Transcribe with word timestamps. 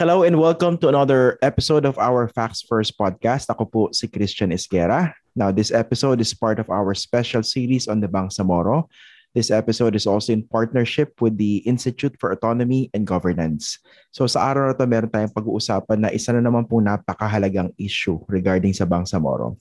Hello 0.00 0.24
and 0.24 0.40
welcome 0.40 0.80
to 0.80 0.88
another 0.88 1.36
episode 1.44 1.84
of 1.84 2.00
our 2.00 2.24
Facts 2.24 2.64
First 2.64 2.96
podcast. 2.96 3.52
Ako 3.52 3.68
po 3.68 3.82
si 3.92 4.08
Christian 4.08 4.48
Esguera. 4.48 5.12
Now, 5.36 5.52
this 5.52 5.68
episode 5.68 6.24
is 6.24 6.32
part 6.32 6.56
of 6.56 6.72
our 6.72 6.96
special 6.96 7.44
series 7.44 7.84
on 7.84 8.00
the 8.00 8.08
Bangsamoro. 8.08 8.88
This 9.36 9.52
episode 9.52 9.92
is 9.92 10.08
also 10.08 10.32
in 10.32 10.48
partnership 10.48 11.20
with 11.20 11.36
the 11.36 11.60
Institute 11.68 12.16
for 12.16 12.32
Autonomy 12.32 12.88
and 12.96 13.04
Governance. 13.04 13.76
So 14.08 14.24
sa 14.24 14.48
araw 14.48 14.72
na 14.72 14.74
ito, 14.80 14.88
meron 14.88 15.12
tayong 15.12 15.36
pag-uusapan 15.36 16.08
na 16.08 16.08
isa 16.16 16.32
na 16.32 16.48
naman 16.48 16.64
po 16.64 16.80
napakahalagang 16.80 17.76
issue 17.76 18.24
regarding 18.24 18.72
sa 18.72 18.88
Bangsamoro. 18.88 19.60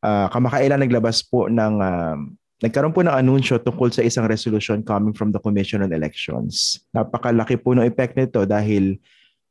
Uh, 0.00 0.32
kamakailan 0.32 0.80
naglabas 0.80 1.20
po 1.20 1.52
ng 1.52 1.74
um, 1.76 2.40
nagkaroon 2.64 2.96
po 2.96 3.04
ng 3.04 3.12
anunsyo 3.12 3.60
tungkol 3.60 3.92
sa 3.92 4.00
isang 4.00 4.24
resolution 4.24 4.80
coming 4.80 5.12
from 5.12 5.28
the 5.28 5.40
Commission 5.44 5.84
on 5.84 5.92
Elections. 5.92 6.80
Napakalaki 6.96 7.60
po 7.60 7.76
ng 7.76 7.84
effect 7.84 8.16
nito 8.16 8.48
dahil 8.48 8.96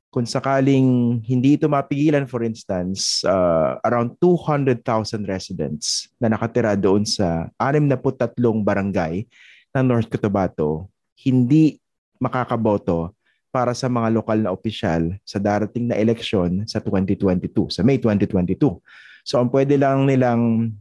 kung 0.08 0.24
sakaling 0.24 1.20
hindi 1.28 1.60
ito 1.60 1.68
mapigilan, 1.68 2.26
for 2.26 2.42
instance, 2.42 3.22
uh, 3.28 3.78
around 3.84 4.16
200,000 4.24 4.80
residents 5.28 6.08
na 6.18 6.32
nakatira 6.32 6.74
doon 6.80 7.04
sa 7.04 7.52
63 7.60 8.34
barangay 8.64 9.28
ng 9.76 9.86
North 9.86 10.08
Cotabato, 10.08 10.88
hindi 11.22 11.78
makakaboto 12.18 13.14
para 13.52 13.76
sa 13.76 13.92
mga 13.92 14.10
lokal 14.16 14.40
na 14.42 14.54
opisyal 14.54 15.18
sa 15.28 15.38
darating 15.38 15.92
na 15.92 16.00
eleksyon 16.00 16.64
sa 16.66 16.80
2022, 16.80 17.74
sa 17.74 17.82
May 17.84 18.00
2022. 18.00 18.58
So 19.28 19.38
ang 19.38 19.52
pwede 19.52 19.76
lang 19.76 20.08
nilang 20.08 20.72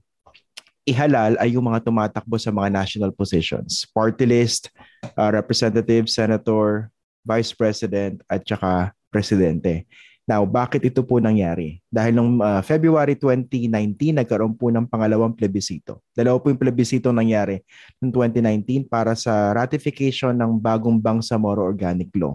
ihalal 0.87 1.35
ay 1.43 1.59
yung 1.59 1.67
mga 1.67 1.83
tumatakbo 1.83 2.39
sa 2.39 2.55
mga 2.55 2.71
national 2.71 3.11
positions. 3.11 3.83
Party 3.91 4.23
list, 4.23 4.71
uh, 5.19 5.35
representative, 5.35 6.07
senator, 6.07 6.95
vice 7.27 7.51
president, 7.51 8.23
at 8.31 8.47
saka 8.47 8.95
presidente. 9.11 9.87
Now, 10.27 10.43
bakit 10.43 10.83
ito 10.83 11.07
po 11.07 11.23
nangyari? 11.23 11.79
Dahil 11.87 12.19
noong 12.19 12.43
uh, 12.43 12.59
February 12.67 13.15
2019, 13.15 14.19
nagkaroon 14.19 14.59
po 14.59 14.75
ng 14.75 14.91
pangalawang 14.91 15.31
plebisito. 15.31 16.03
Dalawa 16.11 16.43
po 16.43 16.51
yung 16.51 16.59
plebisito 16.59 17.15
nangyari 17.15 17.63
noong 18.03 18.11
2019 18.11 18.91
para 18.91 19.15
sa 19.15 19.55
ratification 19.55 20.35
ng 20.35 20.59
bagong 20.59 20.99
Bangsamoro 20.99 21.63
Organic 21.63 22.11
Law. 22.19 22.35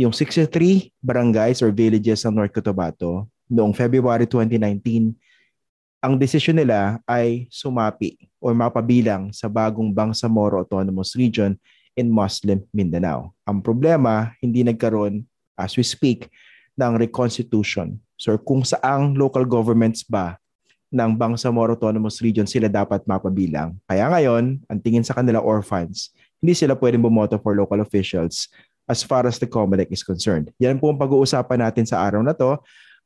Yung 0.00 0.08
63 0.08 0.88
barangays 1.04 1.60
or 1.60 1.68
villages 1.68 2.24
ng 2.24 2.32
North 2.32 2.54
Cotabato 2.56 3.28
noong 3.44 3.76
February 3.76 4.24
2019, 4.24 5.12
ang 6.00 6.14
desisyon 6.16 6.64
nila 6.64 6.96
ay 7.04 7.44
sumapi 7.52 8.16
o 8.40 8.56
mapabilang 8.56 9.36
sa 9.36 9.52
bagong 9.52 9.92
Bangsamoro 9.92 10.64
Autonomous 10.64 11.12
Region 11.12 11.60
in 11.92 12.08
Muslim 12.08 12.64
Mindanao. 12.72 13.36
Ang 13.44 13.60
problema, 13.60 14.32
hindi 14.40 14.64
nagkaroon 14.64 15.28
as 15.58 15.74
we 15.74 15.82
speak, 15.82 16.30
ng 16.78 16.94
reconstitution. 16.94 17.98
So 18.14 18.38
kung 18.38 18.62
saang 18.62 19.18
local 19.18 19.42
governments 19.42 20.06
ba 20.06 20.38
ng 20.88 21.18
Bangsamoro 21.18 21.76
Autonomous 21.76 22.22
Region 22.24 22.48
sila 22.48 22.70
dapat 22.70 23.04
mapabilang. 23.04 23.76
Kaya 23.84 24.08
ngayon, 24.08 24.62
ang 24.64 24.78
tingin 24.80 25.04
sa 25.04 25.12
kanila 25.12 25.42
orphans, 25.42 26.14
hindi 26.40 26.54
sila 26.56 26.78
pwedeng 26.78 27.04
bumoto 27.04 27.36
for 27.42 27.52
local 27.52 27.82
officials 27.82 28.48
as 28.88 29.04
far 29.04 29.28
as 29.28 29.36
the 29.36 29.44
COMELEC 29.44 29.92
is 29.92 30.00
concerned. 30.00 30.48
Yan 30.56 30.80
po 30.80 30.88
ang 30.88 30.96
pag-uusapan 30.96 31.60
natin 31.60 31.84
sa 31.84 32.00
araw 32.00 32.24
na 32.24 32.32
to. 32.32 32.56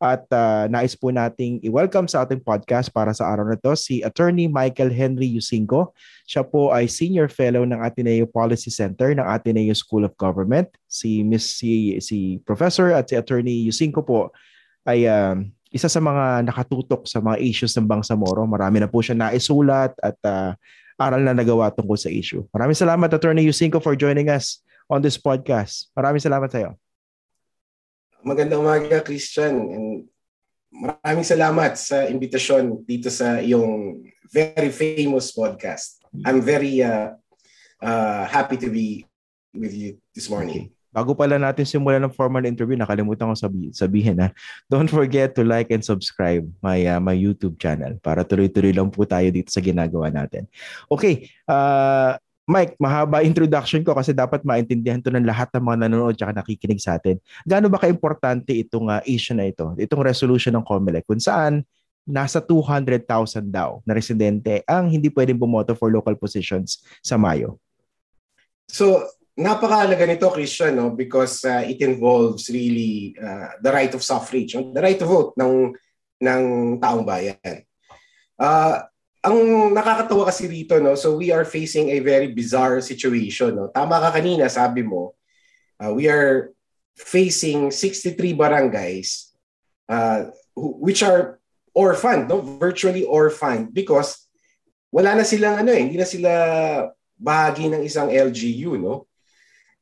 At 0.03 0.27
uh, 0.34 0.67
nais 0.67 0.98
po 0.98 1.14
nating 1.14 1.62
i-welcome 1.62 2.10
sa 2.10 2.27
ating 2.27 2.43
podcast 2.43 2.91
para 2.91 3.15
sa 3.15 3.31
araw 3.31 3.47
na 3.47 3.54
to 3.54 3.78
si 3.78 4.03
Attorney 4.03 4.50
Michael 4.50 4.91
Henry 4.91 5.31
Yusinko. 5.31 5.94
Siya 6.27 6.43
po 6.43 6.75
ay 6.75 6.91
Senior 6.91 7.31
Fellow 7.31 7.62
ng 7.62 7.78
Ateneo 7.78 8.27
Policy 8.27 8.75
Center 8.75 9.15
ng 9.15 9.22
Ateneo 9.22 9.71
School 9.78 10.03
of 10.03 10.19
Government. 10.19 10.66
Si 10.91 11.22
Miss 11.22 11.54
si, 11.54 12.03
si 12.03 12.43
Professor 12.43 12.91
at 12.91 13.06
si 13.06 13.15
Attorney 13.15 13.62
Yusinko 13.71 14.03
po 14.03 14.34
ay 14.91 15.06
uh, 15.06 15.38
isa 15.71 15.87
sa 15.87 16.03
mga 16.03 16.50
nakatutok 16.50 17.06
sa 17.06 17.22
mga 17.22 17.38
issues 17.38 17.71
ng 17.78 17.87
Bangsamoro. 17.87 18.43
Marami 18.43 18.82
na 18.82 18.91
po 18.91 19.06
siya 19.06 19.15
naisulat 19.15 19.94
at 20.03 20.19
uh, 20.27 20.50
aral 20.98 21.22
na 21.22 21.31
nagawa 21.31 21.71
tungkol 21.71 21.94
sa 21.94 22.10
issue. 22.10 22.43
Maraming 22.50 22.75
salamat 22.75 23.06
Attorney 23.06 23.47
Yusinko 23.47 23.78
for 23.78 23.94
joining 23.94 24.27
us 24.34 24.66
on 24.91 24.98
this 24.98 25.15
podcast. 25.15 25.94
Maraming 25.94 26.19
salamat 26.19 26.50
sa 26.50 26.59
iyo. 26.59 26.75
Magandang 28.22 28.62
umaga, 28.62 29.03
Christian. 29.03 29.55
And 29.75 29.87
maraming 30.71 31.27
salamat 31.27 31.75
sa 31.75 32.06
invitasyon 32.06 32.87
dito 32.87 33.10
sa 33.10 33.43
iyong 33.43 33.99
very 34.31 34.71
famous 34.71 35.34
podcast. 35.34 35.99
I'm 36.22 36.38
very 36.38 36.87
uh, 36.87 37.19
uh, 37.83 38.22
happy 38.31 38.56
to 38.62 38.71
be 38.71 39.05
with 39.50 39.75
you 39.75 39.99
this 40.15 40.31
morning. 40.31 40.71
Bago 40.93 41.16
pala 41.19 41.41
natin 41.41 41.65
simulan 41.66 42.05
ng 42.05 42.15
formal 42.15 42.44
interview, 42.44 42.78
nakalimutan 42.78 43.33
ko 43.33 43.34
sabi, 43.34 43.72
sabihin 43.75 44.22
ha. 44.22 44.28
Don't 44.71 44.93
forget 44.93 45.34
to 45.34 45.43
like 45.43 45.72
and 45.75 45.83
subscribe 45.83 46.44
my 46.62 46.78
uh, 46.84 47.00
my 47.03 47.16
YouTube 47.16 47.56
channel 47.59 47.99
para 47.99 48.22
tuloy-tuloy 48.22 48.77
lang 48.77 48.93
po 48.93 49.03
tayo 49.09 49.33
dito 49.34 49.50
sa 49.50 49.65
ginagawa 49.65 50.12
natin. 50.12 50.47
Okay, 50.93 51.27
uh, 51.49 52.15
Mike, 52.42 52.75
mahaba 52.75 53.22
introduction 53.22 53.86
ko 53.86 53.94
kasi 53.94 54.10
dapat 54.10 54.42
maintindihan 54.42 54.98
to 54.98 55.14
ng 55.14 55.22
lahat 55.22 55.47
ng 55.54 55.62
mga 55.62 55.78
nanonood 55.86 56.19
at 56.19 56.34
nakikinig 56.34 56.82
sa 56.82 56.98
atin. 56.98 57.22
Gaano 57.47 57.70
ba 57.70 57.78
kaimportante 57.78 58.50
itong 58.66 58.91
uh, 58.91 58.98
issue 59.06 59.38
na 59.38 59.47
ito, 59.47 59.70
itong 59.78 60.03
resolution 60.03 60.50
ng 60.58 60.66
COMELEC 60.66 61.06
kung 61.06 61.22
saan 61.22 61.62
nasa 62.03 62.42
200,000 62.42 63.06
daw 63.47 63.78
na 63.86 63.94
residente 63.94 64.66
ang 64.66 64.91
hindi 64.91 65.06
pwedeng 65.14 65.38
bumoto 65.38 65.78
for 65.78 65.86
local 65.86 66.19
positions 66.19 66.82
sa 66.98 67.14
Mayo? 67.14 67.62
So, 68.66 69.06
napakahalaga 69.38 70.03
nito, 70.03 70.26
Christian, 70.34 70.82
no? 70.82 70.91
because 70.91 71.47
uh, 71.47 71.62
it 71.62 71.78
involves 71.78 72.50
really 72.50 73.14
uh, 73.22 73.54
the 73.62 73.70
right 73.70 73.92
of 73.94 74.03
suffrage, 74.03 74.59
the 74.59 74.82
right 74.82 74.98
to 74.98 75.06
vote 75.06 75.38
ng, 75.38 75.78
ng 76.19 76.42
taong 76.82 77.06
bayan. 77.06 77.62
Uh, 78.34 78.82
ang 79.22 79.71
nakakatawa 79.71 80.27
kasi 80.27 80.50
rito, 80.50 80.83
no? 80.83 80.99
So 80.99 81.15
we 81.15 81.31
are 81.31 81.47
facing 81.47 81.94
a 81.94 82.03
very 82.03 82.34
bizarre 82.34 82.83
situation, 82.83 83.55
no? 83.55 83.71
Tama 83.71 84.03
ka 84.03 84.19
kanina, 84.19 84.50
sabi 84.50 84.83
mo, 84.83 85.15
uh, 85.78 85.94
we 85.94 86.10
are 86.10 86.50
facing 86.99 87.71
63 87.71 88.19
barangays 88.34 89.31
uh, 89.87 90.27
which 90.59 91.06
are 91.06 91.38
orphaned, 91.71 92.27
no? 92.27 92.43
Virtually 92.59 93.06
orphaned 93.06 93.71
because 93.71 94.27
wala 94.91 95.15
na 95.15 95.25
silang 95.25 95.62
ano 95.62 95.71
eh, 95.71 95.87
hindi 95.87 95.97
na 95.97 96.04
sila 96.04 96.33
bahagi 97.15 97.71
ng 97.71 97.83
isang 97.87 98.10
LGU, 98.10 98.75
no? 98.75 99.06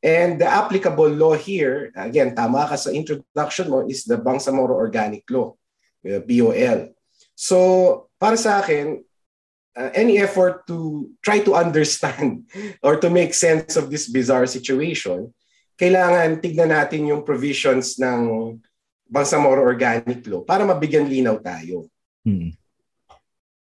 And 0.00 0.40
the 0.40 0.48
applicable 0.48 1.12
law 1.12 1.36
here, 1.36 1.92
again, 1.96 2.32
tama 2.36 2.68
ka 2.68 2.76
sa 2.76 2.92
introduction 2.92 3.68
mo, 3.68 3.84
is 3.84 4.04
the 4.04 4.16
Bangsamoro 4.16 4.72
Organic 4.72 5.28
Law, 5.28 5.56
uh, 6.08 6.20
BOL. 6.24 6.92
So, 7.36 7.56
para 8.16 8.36
sa 8.36 8.64
akin, 8.64 9.00
uh, 9.80 9.90
any 9.96 10.20
effort 10.20 10.68
to 10.68 11.08
try 11.24 11.40
to 11.40 11.56
understand 11.56 12.44
or 12.84 13.00
to 13.00 13.08
make 13.08 13.32
sense 13.32 13.80
of 13.80 13.88
this 13.88 14.12
bizarre 14.12 14.44
situation, 14.44 15.32
kailangan 15.80 16.44
tignan 16.44 16.68
natin 16.68 17.08
yung 17.08 17.24
provisions 17.24 17.96
ng 17.96 18.60
Bangsamoro 19.08 19.64
Organic 19.64 20.20
Law 20.28 20.44
para 20.44 20.62
mabigyan 20.68 21.08
linaw 21.08 21.40
tayo. 21.40 21.88
Hmm. 22.22 22.52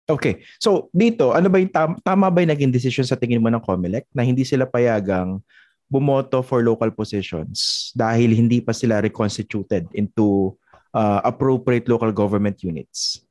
Okay. 0.06 0.44
So 0.60 0.92
dito, 0.92 1.32
ano 1.32 1.48
ba 1.48 1.56
yung 1.56 1.72
tam- 1.72 1.98
tama 2.04 2.28
ba 2.28 2.44
yung 2.44 2.52
naging 2.52 2.74
decision 2.74 3.08
sa 3.08 3.16
tingin 3.16 3.40
mo 3.40 3.48
ng 3.48 3.64
COMELEC 3.64 4.04
na 4.12 4.22
hindi 4.22 4.44
sila 4.44 4.68
payagang 4.68 5.40
bumoto 5.88 6.44
for 6.44 6.60
local 6.60 6.92
positions 6.92 7.90
dahil 7.96 8.32
hindi 8.32 8.60
pa 8.60 8.76
sila 8.76 9.00
reconstituted 9.00 9.88
into 9.96 10.52
uh, 10.92 11.24
appropriate 11.24 11.88
local 11.88 12.12
government 12.12 12.60
units? 12.60 13.24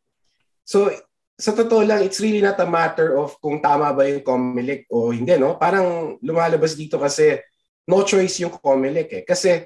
So 0.66 0.90
sa 1.42 1.58
totoo 1.58 1.82
lang, 1.82 2.06
it's 2.06 2.22
really 2.22 2.40
not 2.40 2.62
a 2.62 2.70
matter 2.70 3.18
of 3.18 3.34
kung 3.42 3.58
tama 3.58 3.90
ba 3.98 4.06
yung 4.06 4.22
COMELEC 4.22 4.86
o 4.94 5.10
hindi, 5.10 5.34
no? 5.42 5.58
Parang 5.58 6.16
lumalabas 6.22 6.78
dito 6.78 7.02
kasi 7.02 7.42
no 7.90 8.06
choice 8.06 8.46
yung 8.46 8.54
COMELEC 8.54 9.10
eh. 9.10 9.24
Kasi 9.26 9.66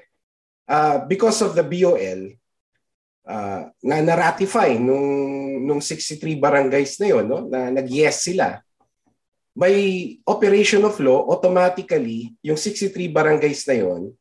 uh, 0.72 1.04
because 1.04 1.36
of 1.44 1.52
the 1.52 1.60
BOL, 1.60 2.32
uh, 3.28 3.62
na 3.84 3.96
na-ratify 4.00 4.80
nung, 4.80 5.04
nung 5.68 5.84
63 5.84 6.40
barangays 6.40 6.96
na 6.96 7.12
yon 7.12 7.24
no? 7.28 7.44
na 7.44 7.68
nag-yes 7.68 8.24
sila, 8.24 8.64
by 9.52 9.72
operation 10.24 10.80
of 10.88 10.96
law, 10.96 11.28
automatically, 11.28 12.32
yung 12.40 12.56
63 12.56 13.12
barangays 13.12 13.68
na 13.68 13.76
yon 13.84 14.16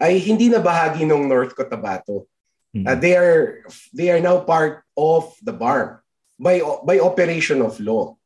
ay 0.00 0.16
hindi 0.16 0.48
na 0.48 0.64
bahagi 0.64 1.04
ng 1.04 1.28
North 1.28 1.52
Cotabato. 1.52 2.24
Mm-hmm. 2.72 2.88
Uh, 2.88 2.96
they 2.96 3.14
are 3.18 3.66
they 3.92 4.08
are 4.08 4.22
now 4.22 4.40
part 4.40 4.80
of 4.96 5.36
the 5.44 5.52
BARM 5.52 5.99
by 6.40 6.64
by 6.88 6.96
operation 6.96 7.60
of 7.60 7.76
law, 7.84 8.16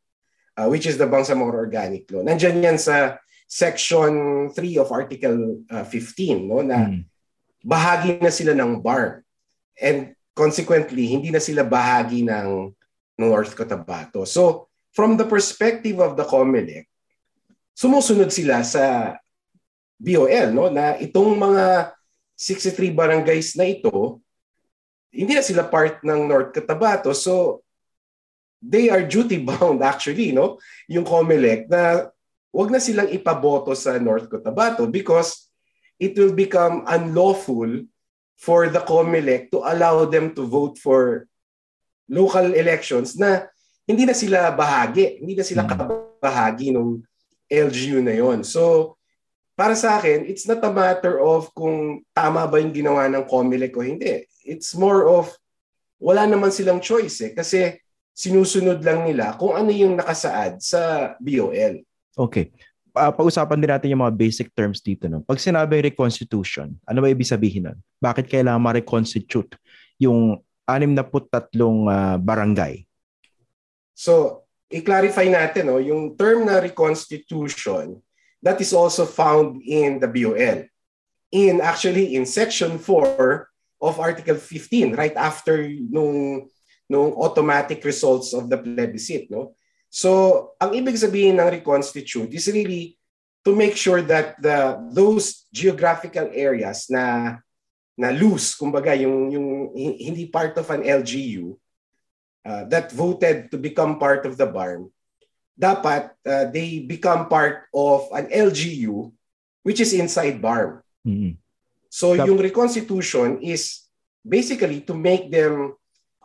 uh, 0.54 0.70
which 0.70 0.86
is 0.86 0.94
the 0.94 1.10
Bangsamoro 1.10 1.58
Organic 1.58 2.06
Law. 2.14 2.22
Nandiyan 2.22 2.62
yan 2.62 2.78
sa 2.78 3.18
Section 3.50 4.48
3 4.54 4.82
of 4.82 4.94
Article 4.94 5.66
uh, 5.66 5.82
15, 5.82 6.46
no, 6.46 6.62
na 6.62 6.94
mm. 6.94 7.02
bahagi 7.66 8.22
na 8.22 8.30
sila 8.30 8.54
ng 8.54 8.78
bar. 8.78 9.26
And 9.74 10.14
consequently, 10.32 11.10
hindi 11.10 11.34
na 11.34 11.42
sila 11.42 11.66
bahagi 11.66 12.22
ng, 12.22 12.70
ng 13.18 13.28
North 13.28 13.58
Cotabato. 13.58 14.22
So, 14.24 14.70
from 14.94 15.18
the 15.18 15.26
perspective 15.26 15.98
of 15.98 16.14
the 16.14 16.22
COMELEC, 16.22 16.86
sumusunod 17.74 18.30
sila 18.30 18.62
sa 18.62 19.18
BOL, 19.98 20.54
no, 20.54 20.70
na 20.70 20.94
itong 21.02 21.34
mga 21.34 21.94
63 22.34 22.90
barangays 22.94 23.54
na 23.54 23.66
ito, 23.66 24.22
hindi 25.14 25.34
na 25.34 25.44
sila 25.46 25.66
part 25.66 26.02
ng 26.02 26.26
North 26.26 26.50
Cotabato. 26.50 27.14
So, 27.14 27.62
they 28.64 28.88
are 28.88 29.04
duty 29.04 29.44
bound 29.44 29.84
actually, 29.92 30.32
no? 30.32 30.56
Yung 30.88 31.04
COMELEC 31.04 31.68
na 31.68 32.08
wag 32.48 32.72
na 32.72 32.80
silang 32.80 33.12
ipaboto 33.12 33.76
sa 33.76 34.00
North 34.00 34.32
Cotabato 34.32 34.88
because 34.88 35.52
it 36.00 36.16
will 36.16 36.32
become 36.32 36.82
unlawful 36.88 37.84
for 38.40 38.72
the 38.72 38.80
COMELEC 38.80 39.52
to 39.52 39.60
allow 39.62 40.08
them 40.08 40.32
to 40.32 40.48
vote 40.48 40.80
for 40.80 41.28
local 42.08 42.52
elections 42.56 43.16
na 43.20 43.46
hindi 43.84 44.08
na 44.08 44.16
sila 44.16 44.48
bahagi, 44.56 45.20
hindi 45.20 45.36
na 45.36 45.44
sila 45.44 45.62
hmm. 45.64 45.70
kabahagi 45.70 46.72
ng 46.72 47.04
LGU 47.52 48.00
na 48.00 48.16
yon. 48.16 48.40
So, 48.40 48.96
para 49.54 49.76
sa 49.76 50.00
akin, 50.00 50.24
it's 50.26 50.48
not 50.48 50.64
a 50.64 50.72
matter 50.72 51.20
of 51.20 51.52
kung 51.52 52.02
tama 52.16 52.48
ba 52.48 52.58
yung 52.58 52.74
ginawa 52.74 53.06
ng 53.12 53.28
COMELEC 53.28 53.72
o 53.76 53.84
hindi. 53.84 54.24
It's 54.42 54.72
more 54.74 55.06
of 55.06 55.30
wala 56.00 56.26
naman 56.26 56.50
silang 56.50 56.82
choice 56.82 57.22
eh. 57.22 57.32
Kasi 57.32 57.83
sinusunod 58.14 58.78
lang 58.80 59.02
nila 59.04 59.34
kung 59.34 59.58
ano 59.58 59.74
yung 59.74 59.98
nakasaad 59.98 60.62
sa 60.62 61.12
BOL. 61.18 61.82
Okay. 62.14 62.54
Uh, 62.94 63.10
pag-usapan 63.10 63.58
din 63.58 63.70
natin 63.74 63.90
yung 63.90 64.06
mga 64.06 64.14
basic 64.14 64.54
terms 64.54 64.78
dito. 64.78 65.10
No? 65.10 65.26
Pag 65.26 65.42
sinabi 65.42 65.82
reconstitution, 65.82 66.78
ano 66.86 66.98
ba 67.02 67.10
ibig 67.10 67.26
sabihin 67.26 67.66
nun? 67.66 67.78
Bakit 67.98 68.30
kailangan 68.30 68.62
ma-reconstitute 68.62 69.58
yung 69.98 70.38
63 70.70 71.10
uh, 71.10 72.16
barangay? 72.22 72.86
So, 73.98 74.46
i-clarify 74.70 75.26
natin, 75.26 75.74
no, 75.74 75.82
yung 75.82 76.14
term 76.14 76.46
na 76.46 76.62
reconstitution, 76.62 77.98
that 78.42 78.62
is 78.62 78.70
also 78.70 79.06
found 79.06 79.58
in 79.66 79.98
the 79.98 80.06
BOL. 80.06 80.70
In 81.34 81.58
actually 81.58 82.14
in 82.14 82.22
section 82.26 82.78
4 82.78 83.50
of 83.82 83.98
Article 83.98 84.38
15, 84.38 84.94
right 84.94 85.18
after 85.18 85.66
nung 85.66 86.46
nung 86.88 87.16
automatic 87.16 87.84
results 87.84 88.32
of 88.32 88.48
the 88.48 88.58
plebiscite, 88.58 89.30
no? 89.30 89.56
So, 89.88 90.52
ang 90.58 90.74
ibig 90.74 90.98
sabihin 90.98 91.38
ng 91.38 91.50
reconstitute 91.62 92.34
is 92.34 92.50
really 92.50 92.98
to 93.46 93.54
make 93.54 93.78
sure 93.78 94.02
that 94.02 94.40
the 94.42 94.80
those 94.90 95.46
geographical 95.54 96.26
areas 96.34 96.90
na 96.90 97.38
na 97.94 98.10
loose, 98.10 98.58
kumbaga 98.58 98.90
yung 98.98 99.30
yung 99.30 99.48
hindi 99.76 100.26
part 100.26 100.58
of 100.58 100.66
an 100.74 100.82
LGU 100.82 101.54
uh, 102.42 102.66
that 102.66 102.90
voted 102.90 103.54
to 103.54 103.56
become 103.56 104.02
part 104.02 104.26
of 104.26 104.34
the 104.34 104.48
BARM 104.48 104.90
dapat 105.54 106.10
uh, 106.26 106.50
they 106.50 106.82
become 106.82 107.30
part 107.30 107.70
of 107.70 108.10
an 108.10 108.26
LGU 108.26 109.14
which 109.62 109.80
is 109.80 109.94
inside 109.94 110.42
BARM. 110.42 110.82
Mm-hmm. 111.06 111.38
So 111.88 112.18
yung 112.18 112.42
reconstitution 112.42 113.38
is 113.38 113.86
basically 114.26 114.82
to 114.82 114.94
make 114.98 115.30
them 115.30 115.78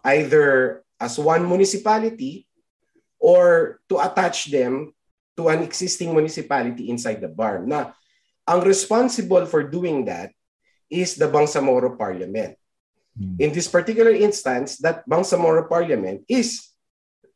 either 0.04 0.84
as 1.00 1.20
one 1.20 1.48
municipality 1.48 2.48
or 3.20 3.80
to 3.88 4.00
attach 4.00 4.52
them 4.52 4.94
to 5.36 5.48
an 5.48 5.64
existing 5.64 6.12
municipality 6.14 6.90
inside 6.90 7.22
the 7.22 7.32
BARM. 7.32 7.68
Na 7.68 7.92
ang 8.48 8.62
responsible 8.64 9.46
for 9.46 9.64
doing 9.64 10.04
that 10.06 10.32
is 10.90 11.16
the 11.16 11.30
Bangsamoro 11.30 11.96
Parliament. 11.96 12.58
Mm-hmm. 13.16 13.38
In 13.40 13.50
this 13.54 13.68
particular 13.68 14.12
instance, 14.12 14.78
that 14.80 15.08
Bangsamoro 15.08 15.68
Parliament 15.70 16.26
is 16.28 16.70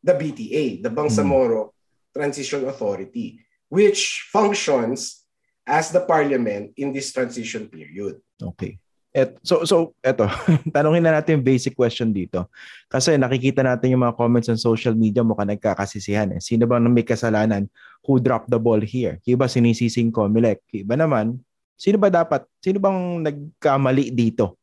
the 0.04 0.13
BTA, 0.13 0.83
the 0.83 0.89
Bangsamoro 0.89 1.71
Transition 2.12 2.68
Authority, 2.68 3.39
which 3.69 4.27
functions 4.31 5.24
as 5.66 5.92
the 5.92 6.01
parliament 6.04 6.75
in 6.75 6.92
this 6.92 7.12
transition 7.13 7.68
period. 7.68 8.19
Okay. 8.42 8.77
Et, 9.13 9.30
so, 9.45 9.62
so 9.62 9.94
eto, 10.01 10.25
tanungin 10.74 11.06
na 11.06 11.21
natin 11.21 11.38
yung 11.38 11.45
basic 11.45 11.77
question 11.77 12.10
dito. 12.10 12.50
Kasi 12.89 13.13
nakikita 13.13 13.62
natin 13.62 13.94
yung 13.94 14.01
mga 14.01 14.18
comments 14.18 14.50
on 14.50 14.57
social 14.57 14.98
media 14.98 15.21
mukhang 15.21 15.54
nagkakasisihan. 15.54 16.33
Eh. 16.33 16.42
Sino 16.42 16.65
bang 16.65 16.89
may 16.89 17.06
kasalanan? 17.06 17.69
Who 18.10 18.18
dropped 18.18 18.50
the 18.50 18.57
ball 18.57 18.81
here? 18.81 19.21
Iba 19.21 19.45
sinisising 19.45 20.10
Comelec. 20.10 20.65
Iba 20.74 20.98
naman, 20.98 21.38
sino 21.77 22.01
ba 22.01 22.10
dapat? 22.10 22.50
Sino 22.57 22.81
bang 22.81 23.21
nagkamali 23.21 24.10
dito? 24.10 24.57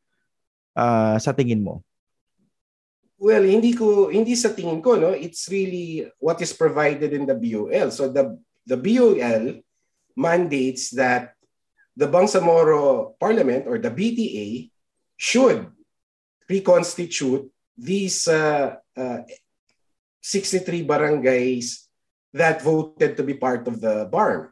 Uh, 0.75 1.15
sa 1.23 1.31
tingin 1.31 1.63
mo? 1.63 1.87
Well, 3.21 3.45
hindi 3.45 3.77
ko 3.77 4.09
hindi 4.09 4.33
sa 4.33 4.51
tingin 4.51 4.81
ko 4.81 4.97
no, 4.97 5.13
it's 5.13 5.45
really 5.53 6.09
what 6.17 6.41
is 6.41 6.57
provided 6.57 7.13
in 7.13 7.29
the 7.29 7.37
BOL. 7.37 7.93
So 7.93 8.09
the 8.09 8.35
the 8.65 8.81
BOL 8.81 9.61
mandates 10.17 10.91
that 10.97 11.37
the 12.01 12.09
Bangsamoro 12.09 13.13
Parliament 13.21 13.69
or 13.69 13.77
the 13.77 13.93
BTA 13.93 14.73
should 15.21 15.69
reconstitute 16.49 17.53
these 17.77 18.25
uh, 18.25 18.81
uh, 18.97 19.21
63 20.25 20.89
barangays 20.89 21.85
that 22.33 22.65
voted 22.65 23.17
to 23.17 23.23
be 23.23 23.37
part 23.37 23.69
of 23.69 23.81
the 23.85 24.09
BARM. 24.09 24.49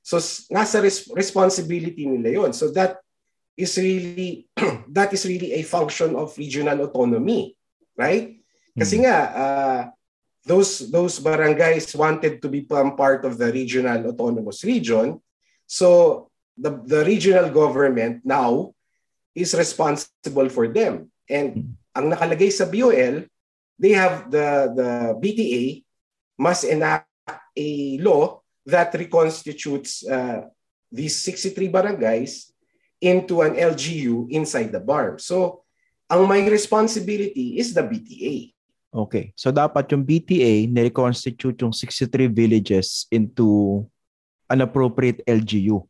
So 0.00 0.16
nasa 0.48 0.80
res- 0.80 1.04
responsibility 1.12 2.08
nila 2.08 2.30
yon. 2.30 2.52
So 2.56 2.72
that 2.72 3.04
is 3.56 3.76
really 3.76 4.48
that 4.96 5.12
is 5.12 5.28
really 5.28 5.52
a 5.60 5.62
function 5.68 6.16
of 6.16 6.32
regional 6.38 6.80
autonomy 6.80 7.56
right? 7.96 8.36
Kasi 8.76 9.00
hmm. 9.00 9.04
nga, 9.08 9.18
uh, 9.32 9.82
those 10.44 10.92
those 10.92 11.18
barangays 11.18 11.90
wanted 11.96 12.38
to 12.44 12.48
become 12.52 12.94
part 12.94 13.24
of 13.24 13.40
the 13.40 13.50
regional 13.50 14.12
autonomous 14.12 14.62
region. 14.62 15.18
So 15.66 16.30
the, 16.56 16.80
the 16.84 17.04
regional 17.04 17.52
government 17.52 18.24
now 18.24 18.72
is 19.36 19.52
responsible 19.54 20.48
for 20.48 20.66
them. 20.68 21.12
And 21.28 21.52
hmm. 21.52 21.68
ang 21.92 22.06
nakalagay 22.16 22.50
sa 22.50 22.64
BOL, 22.64 23.28
they 23.76 23.92
have 23.92 24.32
the, 24.32 24.72
the 24.72 24.90
BTA 25.20 25.84
must 26.40 26.64
enact 26.64 27.08
a 27.56 27.98
law 28.00 28.40
that 28.64 28.92
reconstitutes 28.96 30.02
uh, 30.08 30.48
these 30.90 31.20
63 31.20 31.68
barangays 31.68 32.50
into 33.00 33.44
an 33.44 33.54
LGU 33.54 34.32
inside 34.32 34.72
the 34.72 34.80
BARM. 34.80 35.20
So 35.20 35.64
ang 36.08 36.24
may 36.24 36.48
responsibility 36.48 37.60
is 37.60 37.76
the 37.76 37.84
BTA. 37.84 38.56
Okay. 38.96 39.36
So 39.36 39.52
dapat 39.52 39.92
yung 39.92 40.06
BTA 40.06 40.72
na-reconstitute 40.72 41.60
yung 41.60 41.74
63 41.74 42.32
villages 42.32 43.04
into 43.12 43.84
an 44.48 44.64
appropriate 44.64 45.20
LGU 45.28 45.84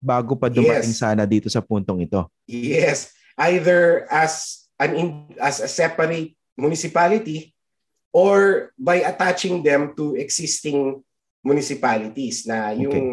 bago 0.00 0.36
pa 0.36 0.46
dumating 0.52 0.94
yes. 0.94 1.02
sana 1.02 1.24
dito 1.24 1.50
sa 1.50 1.64
puntong 1.64 2.04
ito. 2.04 2.26
Yes. 2.46 3.12
Either 3.36 4.08
as 4.08 4.64
an 4.80 4.96
in, 4.96 5.08
as 5.40 5.60
a 5.60 5.68
separate 5.68 6.36
municipality 6.56 7.52
or 8.12 8.70
by 8.80 9.04
attaching 9.04 9.60
them 9.60 9.92
to 9.92 10.16
existing 10.16 11.04
municipalities 11.44 12.48
na 12.48 12.72
yung 12.72 12.90
okay. 12.90 13.04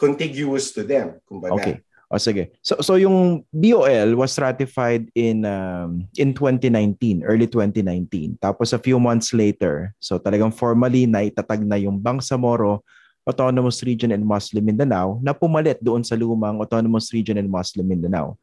contiguous 0.00 0.72
to 0.72 0.82
them, 0.82 1.20
kumbaga. 1.28 1.60
Okay. 1.60 1.76
O 2.10 2.18
sige. 2.18 2.50
So 2.58 2.82
so 2.82 2.98
yung 2.98 3.46
BOL 3.54 4.18
was 4.18 4.34
ratified 4.34 5.06
in 5.14 5.46
um, 5.46 6.10
in 6.18 6.34
2019, 6.34 7.22
early 7.22 7.46
2019. 7.46 8.42
Tapos 8.42 8.74
a 8.74 8.82
few 8.82 8.98
months 8.98 9.30
later, 9.30 9.94
so 10.02 10.18
talagang 10.18 10.50
formally 10.50 11.06
na 11.06 11.22
itatag 11.22 11.62
na 11.62 11.78
yung 11.78 12.02
Bangsamoro 12.02 12.82
Autonomous 13.30 13.80
Region 13.86 14.10
and 14.10 14.26
Muslim 14.26 14.66
Mindanao 14.66 15.22
na 15.22 15.30
pumalit 15.30 15.78
doon 15.78 16.02
sa 16.02 16.18
lumang 16.18 16.58
Autonomous 16.58 17.14
Region 17.14 17.38
and 17.38 17.46
Muslim 17.46 17.86
Mindanao. 17.86 18.34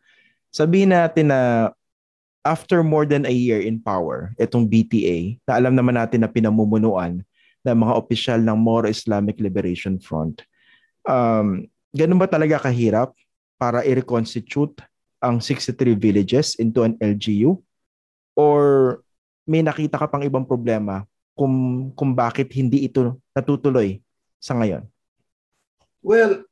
Sabihin 0.49 0.95
natin 0.95 1.27
na 1.29 1.71
after 2.47 2.79
more 2.79 3.03
than 3.03 3.27
a 3.27 3.35
year 3.35 3.59
in 3.59 3.83
power, 3.83 4.31
itong 4.39 4.71
BTA, 4.71 5.35
na 5.43 5.59
alam 5.59 5.75
naman 5.75 5.99
natin 5.99 6.23
na 6.23 6.31
pinamumunuan 6.31 7.19
ng 7.67 7.77
mga 7.83 7.93
opisyal 7.99 8.39
ng 8.39 8.55
Moro 8.55 8.87
Islamic 8.87 9.35
Liberation 9.43 9.99
Front, 9.99 10.47
um, 11.03 11.67
ganun 11.91 12.15
ba 12.15 12.31
talaga 12.31 12.71
kahirap 12.71 13.11
para 13.59 13.83
i-reconstitute 13.83 14.79
ang 15.19 15.43
63 15.43 15.99
villages 15.99 16.55
into 16.55 16.87
an 16.87 16.95
LGU? 17.03 17.59
Or 18.39 18.61
may 19.43 19.59
nakita 19.59 19.99
ka 19.99 20.07
pang 20.07 20.23
ibang 20.23 20.47
problema 20.47 21.03
kung, 21.35 21.89
kung 21.97 22.15
bakit 22.15 22.47
hindi 22.55 22.87
ito 22.87 23.19
natutuloy 23.35 23.99
sa 24.37 24.57
ngayon? 24.57 24.85
Well, 26.01 26.47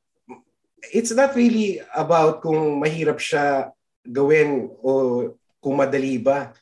it's 0.92 1.14
not 1.14 1.34
really 1.34 1.80
about 1.94 2.42
kung 2.44 2.78
mahirap 2.82 3.18
siya 3.18 3.72
gawin 4.06 4.70
o 4.82 5.32
kung 5.58 5.78
madali 5.78 6.20
ba. 6.22 6.54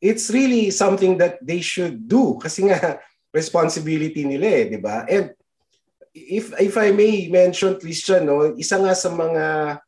It's 0.00 0.32
really 0.32 0.72
something 0.72 1.20
that 1.20 1.42
they 1.44 1.60
should 1.60 2.08
do 2.08 2.40
kasi 2.40 2.68
nga 2.68 3.00
responsibility 3.36 4.24
nila 4.24 4.48
eh, 4.48 4.64
di 4.72 4.80
ba? 4.80 5.04
And 5.04 5.36
if 6.16 6.50
if 6.58 6.74
I 6.80 6.90
may 6.90 7.28
mention 7.30 7.78
Christian 7.78 8.26
no, 8.26 8.56
isa 8.56 8.80
nga 8.80 8.96
sa 8.96 9.12
mga 9.12 9.78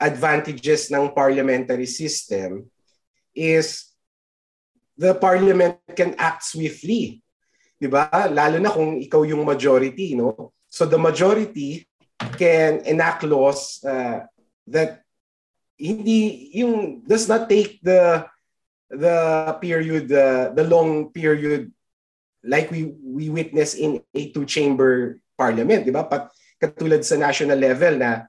advantages 0.00 0.88
ng 0.88 1.12
parliamentary 1.12 1.86
system 1.86 2.66
is 3.36 3.92
the 4.96 5.16
parliament 5.16 5.80
can 5.96 6.16
act 6.16 6.44
swiftly. 6.44 7.20
'Di 7.80 7.88
ba? 7.88 8.12
Lalo 8.28 8.60
na 8.60 8.68
kung 8.68 9.00
ikaw 9.00 9.24
yung 9.24 9.42
majority, 9.42 10.12
no? 10.12 10.52
So 10.68 10.84
the 10.84 11.00
majority 11.00 11.88
can 12.36 12.84
enact 12.84 13.24
laws 13.24 13.80
uh, 13.82 14.28
that 14.68 15.00
hindi 15.80 16.52
yung 16.52 17.00
does 17.08 17.24
not 17.24 17.48
take 17.48 17.80
the 17.80 18.28
the 18.92 19.16
period 19.64 20.12
uh, 20.12 20.52
the 20.52 20.64
long 20.68 21.08
period 21.08 21.72
like 22.44 22.68
we 22.68 22.92
we 23.00 23.32
witness 23.32 23.72
in 23.72 24.04
a 24.12 24.22
two 24.36 24.44
chamber 24.44 25.16
parliament 25.40 25.88
di 25.88 25.92
ba 25.94 26.04
pat 26.04 26.28
katulad 26.60 27.00
sa 27.00 27.16
national 27.16 27.56
level 27.56 27.96
na 27.96 28.28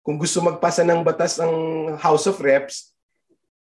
kung 0.00 0.16
gusto 0.16 0.40
magpasa 0.40 0.80
ng 0.86 1.04
batas 1.04 1.36
ng 1.36 1.54
House 2.00 2.24
of 2.24 2.40
Reps 2.40 2.96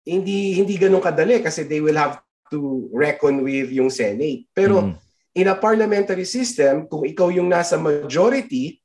hindi 0.03 0.59
hindi 0.59 0.75
ganun 0.75 1.05
kadali 1.05 1.39
kasi 1.39 1.63
they 1.63 1.79
will 1.79 1.95
have 1.95 2.19
to 2.51 2.91
reckon 2.91 3.47
with 3.47 3.71
yung 3.71 3.93
Senate 3.93 4.51
pero 4.51 4.91
mm. 4.91 5.12
In 5.33 5.49
a 5.49 5.57
parliamentary 5.57 6.29
system 6.29 6.85
kung 6.87 7.09
ikaw 7.09 7.33
yung 7.33 7.49
nasa 7.49 7.81
majority 7.81 8.83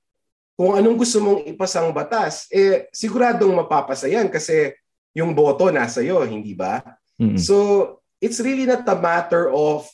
kung 0.57 0.73
anong 0.73 0.97
gusto 0.97 1.21
mong 1.21 1.45
ipasang 1.45 1.93
batas, 1.93 2.49
eh 2.49 2.89
siguradong 2.89 3.53
mapapasa 3.53 4.09
yan 4.09 4.25
kasi 4.25 4.73
yung 5.13 5.37
boto 5.37 5.69
nasa 5.69 6.01
iyo, 6.01 6.25
hindi 6.25 6.57
ba? 6.57 6.81
Mm-hmm. 7.21 7.37
So, 7.37 7.55
it's 8.17 8.41
really 8.41 8.65
not 8.65 8.81
a 8.89 8.97
matter 8.97 9.53
of 9.53 9.85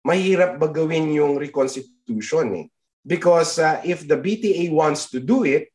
mahirap 0.00 0.56
ba 0.56 0.72
gawin 0.72 1.12
yung 1.12 1.36
reconstitution 1.36 2.64
eh. 2.64 2.66
Because 3.04 3.60
uh, 3.60 3.84
if 3.84 4.08
the 4.08 4.16
BTA 4.16 4.72
wants 4.72 5.12
to 5.12 5.20
do 5.20 5.44
it, 5.44 5.68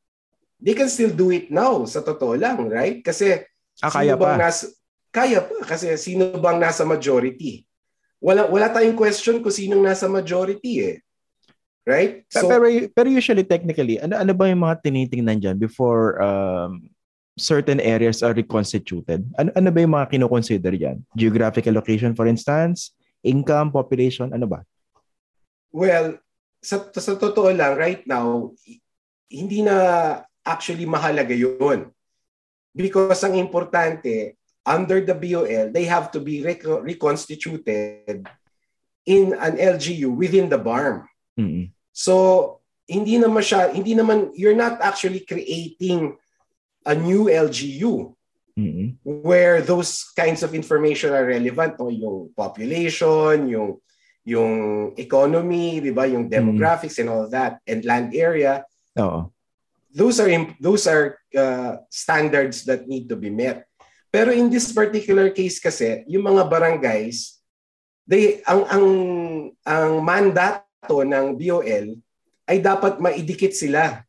they 0.58 0.74
can 0.74 0.90
still 0.90 1.14
do 1.14 1.30
it 1.30 1.54
now, 1.54 1.86
sa 1.86 2.02
totoo 2.02 2.34
lang, 2.34 2.66
right? 2.74 3.06
Kasi 3.06 3.38
ah, 3.86 3.94
kaya 3.94 4.18
pa. 4.18 4.34
Nasa, 4.34 4.66
kaya 5.14 5.46
pa, 5.46 5.62
kasi 5.62 5.94
sino 6.02 6.34
bang 6.42 6.58
nasa 6.58 6.82
majority? 6.82 7.70
Wala, 8.24 8.48
wala 8.48 8.72
tayong 8.72 8.96
question 8.96 9.44
kung 9.44 9.52
sinong 9.52 9.84
nasa 9.84 10.08
majority 10.08 10.80
eh. 10.80 10.98
Right? 11.84 12.24
So, 12.32 12.48
pero, 12.48 12.64
pero 12.96 13.12
usually, 13.12 13.44
technically, 13.44 14.00
ano, 14.00 14.16
ano 14.16 14.32
ba 14.32 14.48
yung 14.48 14.64
mga 14.64 14.80
tinitingnan 14.80 15.44
dyan 15.44 15.58
before 15.60 16.16
um, 16.24 16.88
certain 17.36 17.84
areas 17.84 18.24
are 18.24 18.32
reconstituted? 18.32 19.28
Ano, 19.36 19.52
ano 19.52 19.68
ba 19.68 19.84
yung 19.84 19.92
mga 19.92 20.16
kinoconsider 20.16 20.72
dyan? 20.80 21.04
Geographical 21.12 21.76
location, 21.76 22.16
for 22.16 22.24
instance? 22.24 22.96
Income, 23.20 23.76
population, 23.76 24.32
ano 24.32 24.48
ba? 24.48 24.64
Well, 25.76 26.24
sa, 26.64 26.88
sa 26.96 27.20
totoo 27.20 27.52
lang, 27.52 27.76
right 27.76 28.08
now, 28.08 28.56
hindi 29.28 29.60
na 29.68 29.76
actually 30.48 30.88
mahalaga 30.88 31.36
yun. 31.36 31.92
Because 32.72 33.20
ang 33.28 33.36
importante, 33.36 34.40
under 34.66 35.04
the 35.04 35.16
BOL, 35.16 35.72
they 35.72 35.86
have 35.86 36.12
to 36.12 36.20
be 36.20 36.44
rec- 36.44 36.64
reconstituted 36.64 38.28
in 39.06 39.34
an 39.36 39.58
LGU 39.58 40.16
within 40.16 40.50
the 40.50 40.58
BARM. 40.58 41.08
Mm-hmm. 41.40 41.72
So, 41.92 42.60
hindi 42.88 43.20
naman 43.20 43.44
siya, 43.44 43.72
hindi 43.72 43.96
naman, 43.96 44.32
you're 44.36 44.56
not 44.56 44.80
actually 44.82 45.22
creating 45.28 46.16
a 46.86 46.96
new 46.96 47.28
LGU 47.28 48.16
mm-hmm. 48.58 48.88
where 49.04 49.62
those 49.62 50.12
kinds 50.16 50.44
of 50.44 50.54
information 50.54 51.14
are 51.14 51.26
relevant. 51.26 51.80
O 51.80 51.90
yung 51.90 52.32
population, 52.36 53.48
yung 53.48 53.80
yung 54.24 54.96
economy, 54.96 55.84
di 55.84 55.92
ba? 55.92 56.08
Yung 56.08 56.32
demographics 56.32 56.96
mm-hmm. 56.96 57.12
and 57.12 57.12
all 57.12 57.28
that, 57.28 57.60
and 57.68 57.84
land 57.84 58.16
area. 58.16 58.64
Oo. 59.00 59.32
Those 59.94 60.18
are 60.24 60.32
those 60.58 60.90
are 60.90 61.22
uh, 61.38 61.78
standards 61.92 62.66
that 62.66 62.90
need 62.90 63.06
to 63.14 63.16
be 63.16 63.30
met. 63.30 63.70
Pero 64.14 64.30
in 64.30 64.46
this 64.46 64.70
particular 64.70 65.34
case 65.34 65.58
kasi, 65.58 66.06
yung 66.06 66.30
mga 66.30 66.46
barangays, 66.46 67.42
they 68.06 68.46
ang 68.46 68.62
ang 68.70 68.88
ang 69.66 69.92
mandat 70.06 70.62
to 70.86 71.02
ng 71.02 71.34
BOL 71.34 71.98
ay 72.46 72.58
dapat 72.62 73.02
maidikit 73.02 73.58
sila 73.58 74.06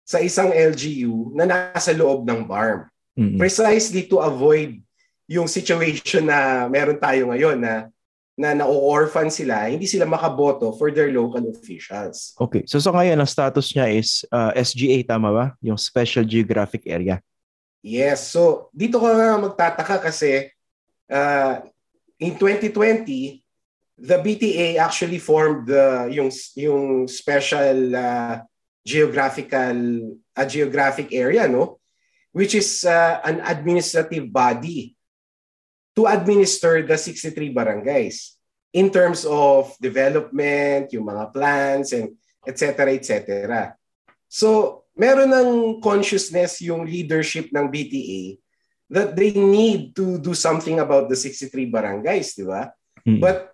sa 0.00 0.16
isang 0.24 0.48
LGU 0.48 1.36
na 1.36 1.44
nasa 1.44 1.92
loob 1.92 2.24
ng 2.24 2.48
BARM. 2.48 2.88
Mm-hmm. 3.20 3.36
Precisely 3.36 4.08
to 4.08 4.24
avoid 4.24 4.80
yung 5.28 5.44
situation 5.44 6.24
na 6.24 6.64
meron 6.64 6.96
tayo 6.96 7.28
ngayon 7.28 7.60
na 7.60 7.92
na 8.34 8.50
na-orphan 8.50 9.30
sila, 9.30 9.70
hindi 9.70 9.86
sila 9.86 10.10
makaboto 10.10 10.74
for 10.74 10.90
their 10.90 11.12
local 11.14 11.44
officials. 11.54 12.34
Okay. 12.34 12.66
So 12.66 12.82
sa 12.82 12.90
so 12.90 12.96
ngayon, 12.98 13.22
ang 13.22 13.30
status 13.30 13.70
niya 13.70 13.86
is 13.94 14.26
uh, 14.34 14.50
SGA, 14.58 15.06
tama 15.06 15.30
ba? 15.30 15.46
Yung 15.62 15.78
Special 15.78 16.26
Geographic 16.26 16.82
Area. 16.90 17.22
Yes. 17.84 18.32
So 18.32 18.72
dito 18.72 18.96
ka 18.96 19.12
nga 19.12 19.36
magtataka 19.36 20.00
kasi 20.00 20.48
uh, 21.12 21.60
in 22.16 22.40
2020, 22.40 23.44
the 24.00 24.18
BTA 24.18 24.80
actually 24.80 25.20
formed 25.20 25.68
the 25.68 26.08
yung 26.08 26.32
yung 26.56 27.04
special 27.04 27.92
uh, 27.92 28.40
geographical 28.82 29.76
a 30.34 30.44
geographic 30.44 31.14
area 31.14 31.46
no 31.46 31.78
which 32.34 32.58
is 32.58 32.82
uh, 32.82 33.22
an 33.22 33.38
administrative 33.46 34.26
body 34.26 34.98
to 35.94 36.10
administer 36.10 36.82
the 36.82 36.98
63 36.98 37.54
barangays 37.54 38.34
in 38.74 38.90
terms 38.90 39.22
of 39.22 39.70
development, 39.78 40.90
yung 40.90 41.06
mga 41.06 41.30
plans 41.30 41.94
and 41.94 42.18
etc 42.42 42.90
etc. 42.98 43.22
So, 44.26 44.82
meron 44.94 45.30
ng 45.30 45.50
consciousness 45.82 46.62
yung 46.62 46.86
leadership 46.86 47.50
ng 47.50 47.66
BTA 47.66 48.38
that 48.90 49.18
they 49.18 49.34
need 49.34 49.94
to 49.94 50.18
do 50.22 50.34
something 50.34 50.78
about 50.78 51.10
the 51.10 51.18
63 51.18 51.50
barangays, 51.66 52.38
di 52.38 52.46
ba? 52.46 52.70
Mm-hmm. 53.02 53.18
But 53.18 53.50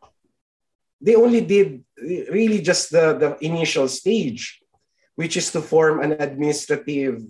they 1.01 1.17
only 1.17 1.41
did 1.41 1.81
really 2.29 2.61
just 2.61 2.93
the, 2.93 3.17
the 3.17 3.29
initial 3.41 3.89
stage, 3.89 4.61
which 5.17 5.37
is 5.37 5.49
to 5.53 5.65
form 5.65 6.05
an 6.05 6.21
administrative 6.21 7.25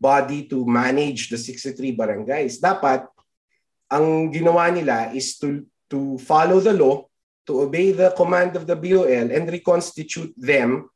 body 0.00 0.50
to 0.50 0.66
manage 0.66 1.30
the 1.30 1.38
63 1.38 1.94
barangays. 1.94 2.58
Dapat, 2.58 3.06
ang 3.86 4.34
ginawa 4.34 4.74
nila 4.74 5.14
is 5.14 5.38
to, 5.38 5.62
to 5.86 6.18
follow 6.18 6.58
the 6.58 6.74
law, 6.74 7.06
to 7.46 7.62
obey 7.62 7.94
the 7.94 8.10
command 8.18 8.58
of 8.58 8.66
the 8.66 8.74
BOL, 8.74 9.06
and 9.06 9.46
reconstitute 9.46 10.34
them 10.34 10.90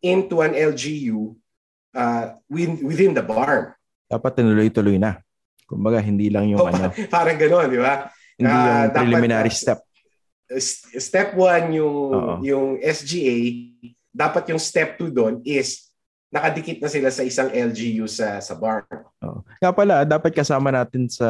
into 0.00 0.40
an 0.40 0.56
LGU 0.56 1.36
uh, 1.96 2.36
within, 2.52 2.76
within 2.84 3.12
the 3.16 3.24
BARM. 3.24 3.72
Dapat 4.06 4.30
tinuloy-tuloy 4.38 5.00
na. 5.00 5.18
Kumbaga, 5.66 5.98
hindi 5.98 6.28
lang 6.28 6.52
yung 6.52 6.60
oh, 6.62 6.68
ano. 6.68 6.92
Parang 7.16 7.40
gano'n, 7.40 7.66
di 7.72 7.80
ba? 7.80 8.06
Hindi 8.36 8.52
uh, 8.52 8.60
yung 8.60 8.92
preliminary 8.92 9.50
dapat, 9.50 9.64
step 9.64 9.80
step 11.00 11.34
1 11.34 11.74
yung 11.74 11.96
Uh-oh. 12.14 12.38
yung 12.44 12.66
SGA, 12.78 13.38
dapat 14.14 14.54
yung 14.54 14.62
step 14.62 14.94
2 15.00 15.10
doon 15.10 15.34
is 15.42 15.90
nakadikit 16.30 16.82
na 16.82 16.90
sila 16.90 17.08
sa 17.10 17.22
isang 17.22 17.50
LGU 17.50 18.06
sa 18.06 18.38
sa 18.38 18.54
bar. 18.54 18.86
Oh. 19.22 19.42
Nga 19.62 19.72
pala, 19.74 20.06
dapat 20.06 20.34
kasama 20.34 20.70
natin 20.70 21.10
sa 21.10 21.26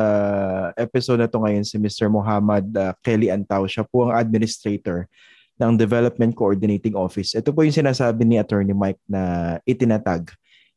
episode 0.76 1.20
na 1.20 1.30
to 1.30 1.40
ngayon 1.40 1.64
si 1.64 1.76
Mr. 1.80 2.12
Muhammad 2.12 2.64
uh, 2.76 2.92
Kelly 3.00 3.32
Antaw. 3.32 3.64
Siya 3.68 3.84
po 3.86 4.08
ang 4.08 4.16
administrator 4.16 5.08
ng 5.56 5.72
Development 5.80 6.32
Coordinating 6.36 6.92
Office. 6.92 7.32
Ito 7.32 7.52
po 7.52 7.64
yung 7.64 7.76
sinasabi 7.76 8.28
ni 8.28 8.36
Attorney 8.36 8.76
Mike 8.76 9.00
na 9.08 9.56
itinatag 9.64 10.28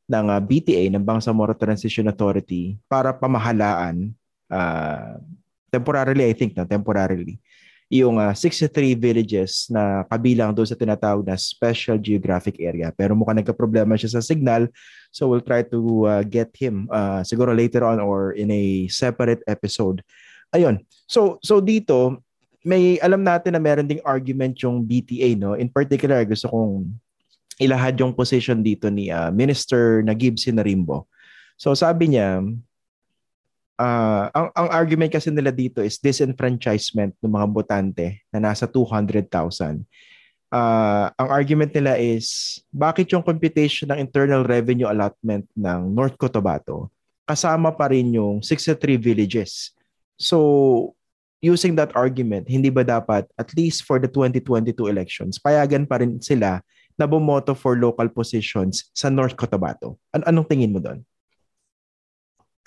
ng 0.10 0.26
uh, 0.26 0.42
BTA, 0.42 0.90
ng 0.90 1.06
Bangsamoro 1.06 1.54
Transition 1.54 2.10
Authority 2.10 2.82
para 2.90 3.14
pamahalaan 3.14 4.10
uh, 4.50 5.22
temporarily, 5.70 6.26
I 6.26 6.34
think, 6.34 6.58
na 6.58 6.66
temporarily 6.66 7.38
yung 7.90 8.22
uh, 8.22 8.30
ah, 8.30 8.34
63 8.38 8.94
villages 8.94 9.66
na 9.74 10.06
kabilang 10.06 10.54
doon 10.54 10.70
sa 10.70 10.78
tinatawag 10.78 11.26
na 11.26 11.34
Special 11.34 11.98
Geographic 11.98 12.62
Area. 12.62 12.94
Pero 12.94 13.18
mukhang 13.18 13.42
nagka-problema 13.42 13.98
siya 13.98 14.14
sa 14.14 14.22
signal. 14.22 14.70
So 15.10 15.26
we'll 15.26 15.42
try 15.42 15.66
to 15.66 15.82
uh, 16.06 16.22
get 16.22 16.54
him 16.54 16.86
uh, 16.94 17.26
siguro 17.26 17.50
later 17.50 17.82
on 17.82 17.98
or 17.98 18.38
in 18.38 18.54
a 18.54 18.86
separate 18.94 19.42
episode. 19.50 20.06
Ayun. 20.54 20.86
So 21.10 21.42
so 21.42 21.58
dito 21.58 22.22
may 22.62 23.02
alam 23.02 23.26
natin 23.26 23.58
na 23.58 23.62
meron 23.62 23.90
ding 23.90 24.06
argument 24.06 24.54
yung 24.62 24.86
BTA 24.86 25.34
no. 25.34 25.58
In 25.58 25.74
particular 25.74 26.22
gusto 26.30 26.46
kong 26.46 26.94
ilahad 27.60 28.00
yung 28.00 28.16
position 28.16 28.64
dito 28.64 28.88
ni 28.88 29.12
uh, 29.12 29.30
Minister 29.30 30.02
Nagib 30.02 30.40
Sinarimbo. 30.40 31.06
So 31.60 31.76
sabi 31.76 32.16
niya 32.16 32.40
uh, 33.76 34.26
ang, 34.32 34.48
ang 34.56 34.70
argument 34.72 35.12
kasi 35.12 35.30
nila 35.30 35.52
dito 35.52 35.84
is 35.84 36.00
disenfranchisement 36.00 37.20
ng 37.20 37.32
mga 37.32 37.48
botante 37.52 38.24
na 38.32 38.52
nasa 38.52 38.64
200,000. 38.66 39.28
Uh, 40.50 40.58
ah, 40.58 41.14
ang 41.14 41.30
argument 41.30 41.70
nila 41.70 41.94
is 42.02 42.58
bakit 42.74 43.06
yung 43.14 43.22
computation 43.22 43.86
ng 43.94 44.02
internal 44.02 44.42
revenue 44.42 44.90
allotment 44.90 45.46
ng 45.54 45.94
North 45.94 46.18
Cotabato 46.18 46.90
kasama 47.30 47.70
pa 47.70 47.94
rin 47.94 48.10
yung 48.18 48.42
63 48.42 48.98
villages. 48.98 49.78
So, 50.18 50.98
using 51.38 51.78
that 51.78 51.94
argument, 51.94 52.50
hindi 52.50 52.74
ba 52.74 52.82
dapat 52.82 53.30
at 53.38 53.54
least 53.54 53.86
for 53.86 54.02
the 54.02 54.10
2022 54.10 54.74
elections, 54.90 55.38
payagan 55.38 55.86
pa 55.86 56.02
rin 56.02 56.18
sila 56.18 56.66
na 57.00 57.08
bumoto 57.08 57.56
for 57.56 57.80
local 57.80 58.12
positions 58.12 58.92
sa 58.92 59.08
North 59.08 59.40
Cotabato? 59.40 59.96
An- 60.12 60.28
anong 60.28 60.52
tingin 60.52 60.76
mo 60.76 60.84
doon? 60.84 61.00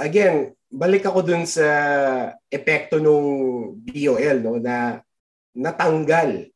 Again, 0.00 0.56
balik 0.72 1.04
ako 1.04 1.20
dun 1.20 1.44
sa 1.44 1.68
epekto 2.48 2.96
nung 2.98 3.28
BOL 3.84 4.36
no 4.40 4.56
na 4.56 5.04
natanggal 5.52 6.48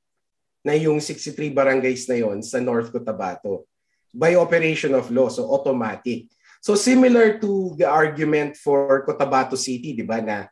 na 0.65 0.73
yung 0.75 0.99
63 0.99 1.53
barangays 1.53 2.09
na 2.09 2.17
yon 2.17 2.41
sa 2.41 2.59
North 2.59 2.91
Cotabato 2.91 3.69
by 4.17 4.35
operation 4.35 4.97
of 4.97 5.13
law 5.13 5.29
so 5.29 5.47
automatic 5.53 6.33
So 6.67 6.75
similar 6.75 7.39
to 7.39 7.79
the 7.79 7.87
argument 7.87 8.59
for 8.59 9.07
Cotabato 9.07 9.55
City, 9.55 9.95
di 9.95 10.03
ba, 10.03 10.19
na 10.19 10.51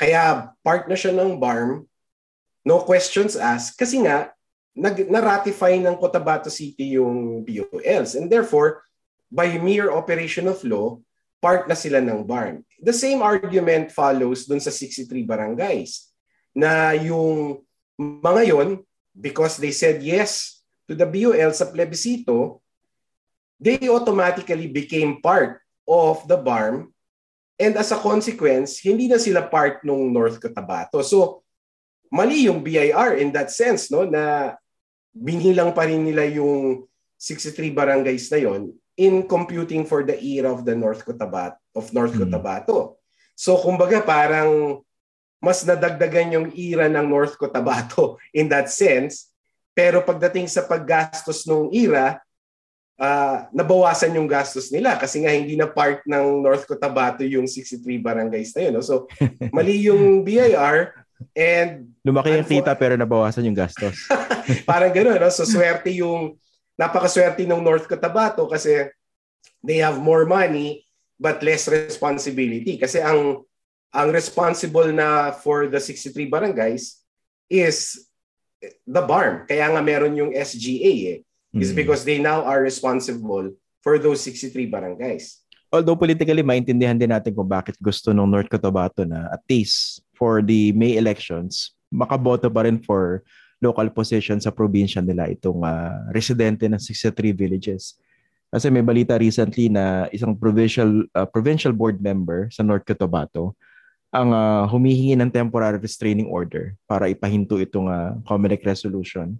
kaya 0.00 0.48
part 0.64 0.88
na 0.88 0.96
siya 0.96 1.12
ng 1.12 1.36
BARM, 1.36 1.84
no 2.64 2.80
questions 2.80 3.36
asked, 3.36 3.76
kasi 3.76 4.00
nga, 4.00 4.32
nag, 4.74 5.06
na-ratify 5.06 5.78
ng 5.78 5.94
Cotabato 5.96 6.50
City 6.50 6.98
yung 6.98 7.46
BOLs. 7.46 8.18
And 8.18 8.26
therefore, 8.26 8.82
by 9.30 9.54
mere 9.58 9.94
operation 9.94 10.50
of 10.50 10.60
law, 10.66 10.98
part 11.38 11.70
na 11.70 11.78
sila 11.78 12.02
ng 12.02 12.26
BARM. 12.26 12.66
The 12.82 12.92
same 12.92 13.22
argument 13.22 13.94
follows 13.94 14.44
dun 14.44 14.60
sa 14.60 14.74
63 14.74 15.06
barangays 15.24 16.10
na 16.56 16.92
yung 16.96 17.62
mga 17.98 18.42
yon 18.50 18.68
because 19.14 19.60
they 19.60 19.70
said 19.70 20.02
yes 20.02 20.62
to 20.90 20.98
the 20.98 21.06
BOL 21.06 21.52
sa 21.54 21.70
plebisito, 21.70 22.60
they 23.62 23.78
automatically 23.86 24.66
became 24.66 25.22
part 25.22 25.62
of 25.86 26.24
the 26.26 26.36
BARM 26.36 26.94
and 27.58 27.78
as 27.78 27.94
a 27.94 27.98
consequence, 27.98 28.82
hindi 28.82 29.06
na 29.06 29.18
sila 29.18 29.46
part 29.46 29.86
ng 29.86 30.10
North 30.10 30.42
Cotabato. 30.42 31.02
So, 31.06 31.46
mali 32.10 32.50
yung 32.50 32.62
BIR 32.62 33.18
in 33.22 33.30
that 33.34 33.50
sense, 33.54 33.90
no, 33.90 34.06
na 34.06 34.54
binilang 35.14 35.70
pa 35.70 35.86
rin 35.86 36.02
nila 36.02 36.26
yung 36.26 36.84
63 37.16 37.70
barangays 37.70 38.26
na 38.34 38.42
yon 38.42 38.74
in 38.98 39.24
computing 39.26 39.86
for 39.86 40.02
the 40.02 40.18
era 40.18 40.50
of 40.50 40.66
the 40.66 40.74
North 40.74 41.06
Cotabato 41.06 41.58
of 41.74 41.90
North 41.90 42.14
hmm. 42.14 42.26
Cotabato. 42.26 42.98
So 43.34 43.58
kumbaga 43.58 44.02
parang 44.02 44.82
mas 45.42 45.60
nadagdagan 45.66 46.34
yung 46.34 46.48
era 46.54 46.86
ng 46.86 47.06
North 47.06 47.34
Cotabato 47.36 48.16
in 48.38 48.46
that 48.50 48.70
sense. 48.70 49.30
Pero 49.74 50.06
pagdating 50.06 50.46
sa 50.46 50.62
paggastos 50.62 51.42
ng 51.50 51.74
era, 51.74 52.22
uh, 52.94 53.36
nabawasan 53.50 54.14
yung 54.14 54.30
gastos 54.30 54.70
nila 54.70 54.94
kasi 54.94 55.26
nga 55.26 55.34
hindi 55.34 55.58
na 55.58 55.66
part 55.66 56.06
ng 56.06 56.40
North 56.40 56.62
Cotabato 56.62 57.26
yung 57.26 57.50
63 57.50 57.82
barangays 57.98 58.54
na 58.54 58.70
yun. 58.70 58.74
No? 58.78 58.86
So 58.86 59.10
mali 59.56 59.90
yung 59.90 60.22
BIR 60.22 60.94
and 61.34 61.94
lumaki 62.06 62.34
yung 62.34 62.48
kita 62.48 62.72
pero 62.78 62.94
nabawasan 62.98 63.46
yung 63.46 63.56
gastos. 63.56 64.06
parang 64.68 64.92
gano'n, 64.92 65.18
no? 65.18 65.30
So 65.30 65.46
swerte 65.46 65.90
yung 65.94 66.38
napakaswerte 66.74 67.46
ng 67.46 67.62
North 67.62 67.86
Cotabato 67.86 68.46
kasi 68.50 68.90
they 69.62 69.78
have 69.80 70.02
more 70.02 70.26
money 70.26 70.82
but 71.16 71.40
less 71.46 71.70
responsibility 71.70 72.76
kasi 72.76 72.98
ang 72.98 73.46
ang 73.94 74.08
responsible 74.10 74.90
na 74.90 75.30
for 75.30 75.70
the 75.70 75.78
63 75.78 76.26
barangays 76.26 76.98
is 77.46 78.10
the 78.82 79.02
BARM. 79.02 79.46
Kaya 79.46 79.70
nga 79.70 79.80
meron 79.80 80.18
yung 80.18 80.34
SGA 80.34 80.94
eh. 81.14 81.18
Is 81.54 81.70
mm. 81.70 81.78
because 81.78 82.02
they 82.02 82.18
now 82.18 82.42
are 82.42 82.58
responsible 82.58 83.54
for 83.78 84.02
those 84.02 84.18
63 84.26 84.66
barangays. 84.66 85.44
Although 85.70 85.98
politically, 85.98 86.42
maintindihan 86.42 86.98
din 86.98 87.10
natin 87.10 87.34
kung 87.34 87.46
bakit 87.46 87.78
gusto 87.78 88.10
ng 88.14 88.26
North 88.26 88.50
Cotabato 88.50 89.06
na 89.06 89.30
at 89.30 89.42
least 89.46 90.02
for 90.14 90.40
the 90.40 90.72
May 90.72 90.96
elections, 90.96 91.74
makaboto 91.92 92.50
pa 92.50 92.66
rin 92.66 92.82
for 92.82 93.22
local 93.62 93.88
position 93.90 94.42
sa 94.42 94.52
probinsya 94.52 95.00
nila 95.00 95.30
itong 95.30 95.62
uh, 95.64 96.10
residente 96.12 96.66
ng 96.66 96.80
63 96.80 97.32
villages. 97.32 97.96
Kasi 98.50 98.70
may 98.70 98.86
balita 98.86 99.18
recently 99.18 99.66
na 99.66 100.06
isang 100.14 100.36
provincial 100.38 101.06
uh, 101.14 101.26
provincial 101.26 101.74
board 101.74 101.98
member 101.98 102.46
sa 102.54 102.62
North 102.62 102.86
Cotabato 102.86 103.58
ang 104.14 104.30
uh, 104.30 104.62
humihingi 104.70 105.18
ng 105.18 105.26
temporary 105.26 105.82
restraining 105.82 106.30
order 106.30 106.78
para 106.86 107.10
ipahinto 107.10 107.58
itong 107.58 107.90
uh, 107.90 108.14
COMELEC 108.22 108.62
resolution 108.62 109.34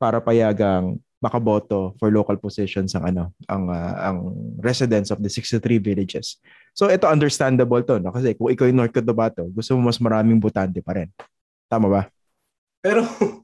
para 0.00 0.16
payagang 0.16 0.96
makaboto 1.18 1.98
for 1.98 2.14
local 2.14 2.38
positions 2.38 2.94
ang 2.94 3.10
ano 3.10 3.34
ang 3.50 3.66
uh, 3.66 3.94
ang 3.98 4.18
residents 4.62 5.10
of 5.10 5.18
the 5.18 5.30
63 5.30 5.82
villages. 5.82 6.38
So 6.74 6.86
ito 6.86 7.10
understandable 7.10 7.82
to 7.82 7.98
no 7.98 8.14
kasi 8.14 8.38
kung 8.38 8.54
ikaw 8.54 8.70
yung 8.70 8.78
North 8.78 8.94
Cotabato, 8.94 9.50
gusto 9.50 9.74
mo 9.74 9.90
mas 9.90 9.98
maraming 9.98 10.38
butante 10.38 10.78
pa 10.78 10.94
rin. 10.94 11.10
Tama 11.66 11.90
ba? 11.90 12.02
Pero 12.78 13.02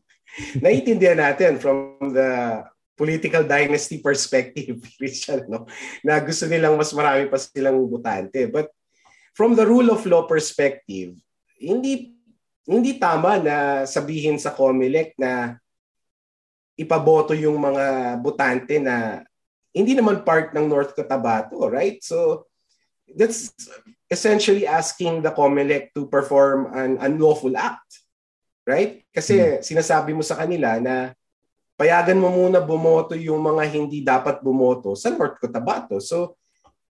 naiintindihan 0.63 1.19
natin 1.19 1.59
from 1.59 1.99
the 2.15 2.63
political 2.95 3.43
dynasty 3.43 3.99
perspective, 3.99 4.79
Christian, 4.99 5.51
no? 5.51 5.67
na 6.07 6.23
gusto 6.23 6.47
nilang 6.47 6.79
mas 6.79 6.95
marami 6.95 7.27
pa 7.27 7.39
silang 7.43 7.83
butante. 7.91 8.47
But 8.47 8.71
from 9.35 9.59
the 9.59 9.67
rule 9.67 9.91
of 9.91 10.07
law 10.07 10.31
perspective, 10.31 11.19
hindi 11.59 12.15
hindi 12.65 12.97
tama 12.97 13.43
na 13.43 13.85
sabihin 13.85 14.41
sa 14.41 14.55
COMELEC 14.55 15.19
na 15.21 15.61
ipaboto 16.75 17.33
yung 17.35 17.59
mga 17.59 18.17
butante 18.19 18.79
na 18.83 19.23
hindi 19.75 19.95
naman 19.95 20.23
part 20.23 20.55
ng 20.55 20.67
North 20.67 20.95
Cotabato, 20.95 21.67
right? 21.67 21.99
So 22.03 22.47
that's 23.11 23.55
essentially 24.11 24.67
asking 24.67 25.23
the 25.23 25.35
COMELEC 25.35 25.95
to 25.95 26.07
perform 26.07 26.71
an 26.75 26.99
unlawful 27.03 27.55
act 27.55 28.05
Right? 28.65 29.05
Kasi 29.13 29.37
hmm. 29.37 29.61
sinasabi 29.61 30.17
mo 30.17 30.25
sa 30.25 30.41
kanila 30.41 30.81
na 30.81 31.13
payagan 31.77 32.17
mo 32.17 32.33
muna 32.33 32.65
bumoto 32.65 33.13
yung 33.13 33.45
mga 33.45 33.63
hindi 33.69 34.01
dapat 34.01 34.41
bumoto 34.41 34.97
sa 34.97 35.13
North 35.13 35.37
Cotabato. 35.37 36.01
So, 36.01 36.41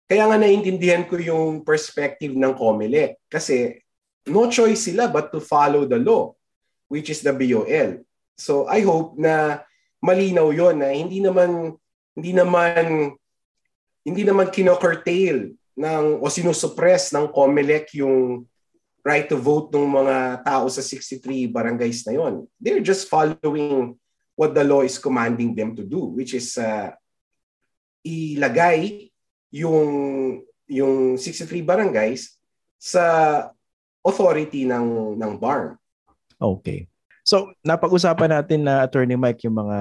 kaya 0.05 0.29
nga 0.29 0.37
naiintindihan 0.37 1.09
ko 1.09 1.17
yung 1.17 1.65
perspective 1.65 2.37
ng 2.37 2.53
COMELEC 2.53 3.17
kasi 3.25 3.81
no 4.29 4.45
choice 4.53 4.93
sila 4.93 5.09
but 5.09 5.33
to 5.33 5.41
follow 5.41 5.89
the 5.89 5.97
law 5.97 6.29
which 6.93 7.09
is 7.09 7.25
the 7.25 7.33
BOL. 7.33 8.05
So 8.37 8.69
I 8.69 8.85
hope 8.85 9.17
na 9.17 9.65
malinaw 10.03 10.51
'yon 10.51 10.83
na 10.83 10.91
hindi 10.91 11.23
naman 11.23 11.71
hindi 12.13 12.31
naman 12.35 13.15
hindi 14.03 14.23
naman 14.27 14.51
kino-curtail 14.51 15.55
ng 15.79 16.05
o 16.19 16.27
sinusuppress 16.27 17.15
ng 17.15 17.31
COMELEC 17.31 18.03
yung 18.03 18.43
right 19.03 19.27
to 19.27 19.39
vote 19.39 19.71
ng 19.71 19.87
mga 19.87 20.15
tao 20.43 20.67
sa 20.67 20.79
63 20.79 21.47
barangays 21.51 22.03
na 22.07 22.15
yon. 22.15 22.47
They're 22.59 22.83
just 22.83 23.07
following 23.07 23.99
what 24.35 24.55
the 24.55 24.63
law 24.63 24.83
is 24.83 24.99
commanding 24.99 25.55
them 25.55 25.75
to 25.75 25.83
do, 25.83 26.13
which 26.13 26.35
is 26.35 26.55
uh, 26.59 26.91
ilagay 28.03 29.11
yung 29.51 29.83
yung 30.67 31.19
63 31.19 31.63
barangays 31.63 32.39
sa 32.79 33.03
authority 34.03 34.67
ng 34.67 35.19
ng 35.19 35.33
BARM. 35.39 35.79
Okay. 36.39 36.91
So, 37.23 37.55
napag-usapan 37.63 38.35
natin 38.35 38.67
na 38.67 38.83
Attorney 38.83 39.15
Mike 39.15 39.47
yung 39.47 39.55
mga 39.63 39.79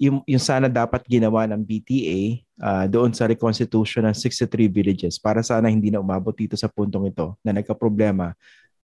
yung, 0.00 0.16
yung 0.24 0.40
sana 0.40 0.64
dapat 0.64 1.04
ginawa 1.04 1.44
ng 1.44 1.60
BTA 1.60 2.40
uh, 2.56 2.84
doon 2.88 3.12
sa 3.12 3.28
reconstitution 3.28 4.08
ng 4.08 4.16
63 4.16 4.48
villages 4.72 5.20
para 5.20 5.44
sana 5.44 5.68
hindi 5.68 5.92
na 5.92 6.00
umabot 6.00 6.32
dito 6.32 6.56
sa 6.56 6.72
puntong 6.72 7.12
ito 7.12 7.36
na 7.44 7.52
nagka-problema 7.52 8.32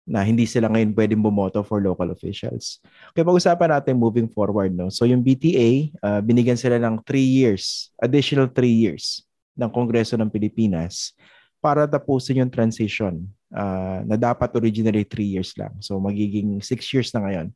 na 0.08 0.23
hindi 0.23 0.47
sila 0.47 0.71
ngayon 0.71 0.95
pwedeng 0.95 1.19
bumoto 1.19 1.62
for 1.67 1.84
local 1.84 2.10
officials. 2.15 2.80
Okay, 3.12 3.27
pag-usapan 3.27 3.75
natin 3.75 3.99
moving 3.99 4.32
forward. 4.32 4.71
No? 4.71 4.88
So 4.88 5.04
yung 5.04 5.21
BTA, 5.21 5.91
uh, 5.99 6.19
ah, 6.19 6.21
binigyan 6.23 6.58
sila 6.58 6.80
ng 6.80 7.04
3 7.04 7.19
years, 7.19 7.91
additional 7.99 8.47
3 8.49 8.71
years 8.71 9.27
ng 9.60 9.67
Kongreso 9.67 10.15
ng 10.15 10.32
Pilipinas 10.32 11.12
para 11.60 11.86
tapusin 11.86 12.41
yung 12.41 12.49
transition 12.49 13.21
uh, 13.54 14.01
na 14.08 14.15
dapat 14.15 14.49
originally 14.58 15.06
3 15.06 15.36
years 15.38 15.51
lang. 15.60 15.75
So 15.84 15.99
magiging 16.01 16.63
6 16.63 16.71
years 16.95 17.12
na 17.12 17.27
ngayon. 17.27 17.47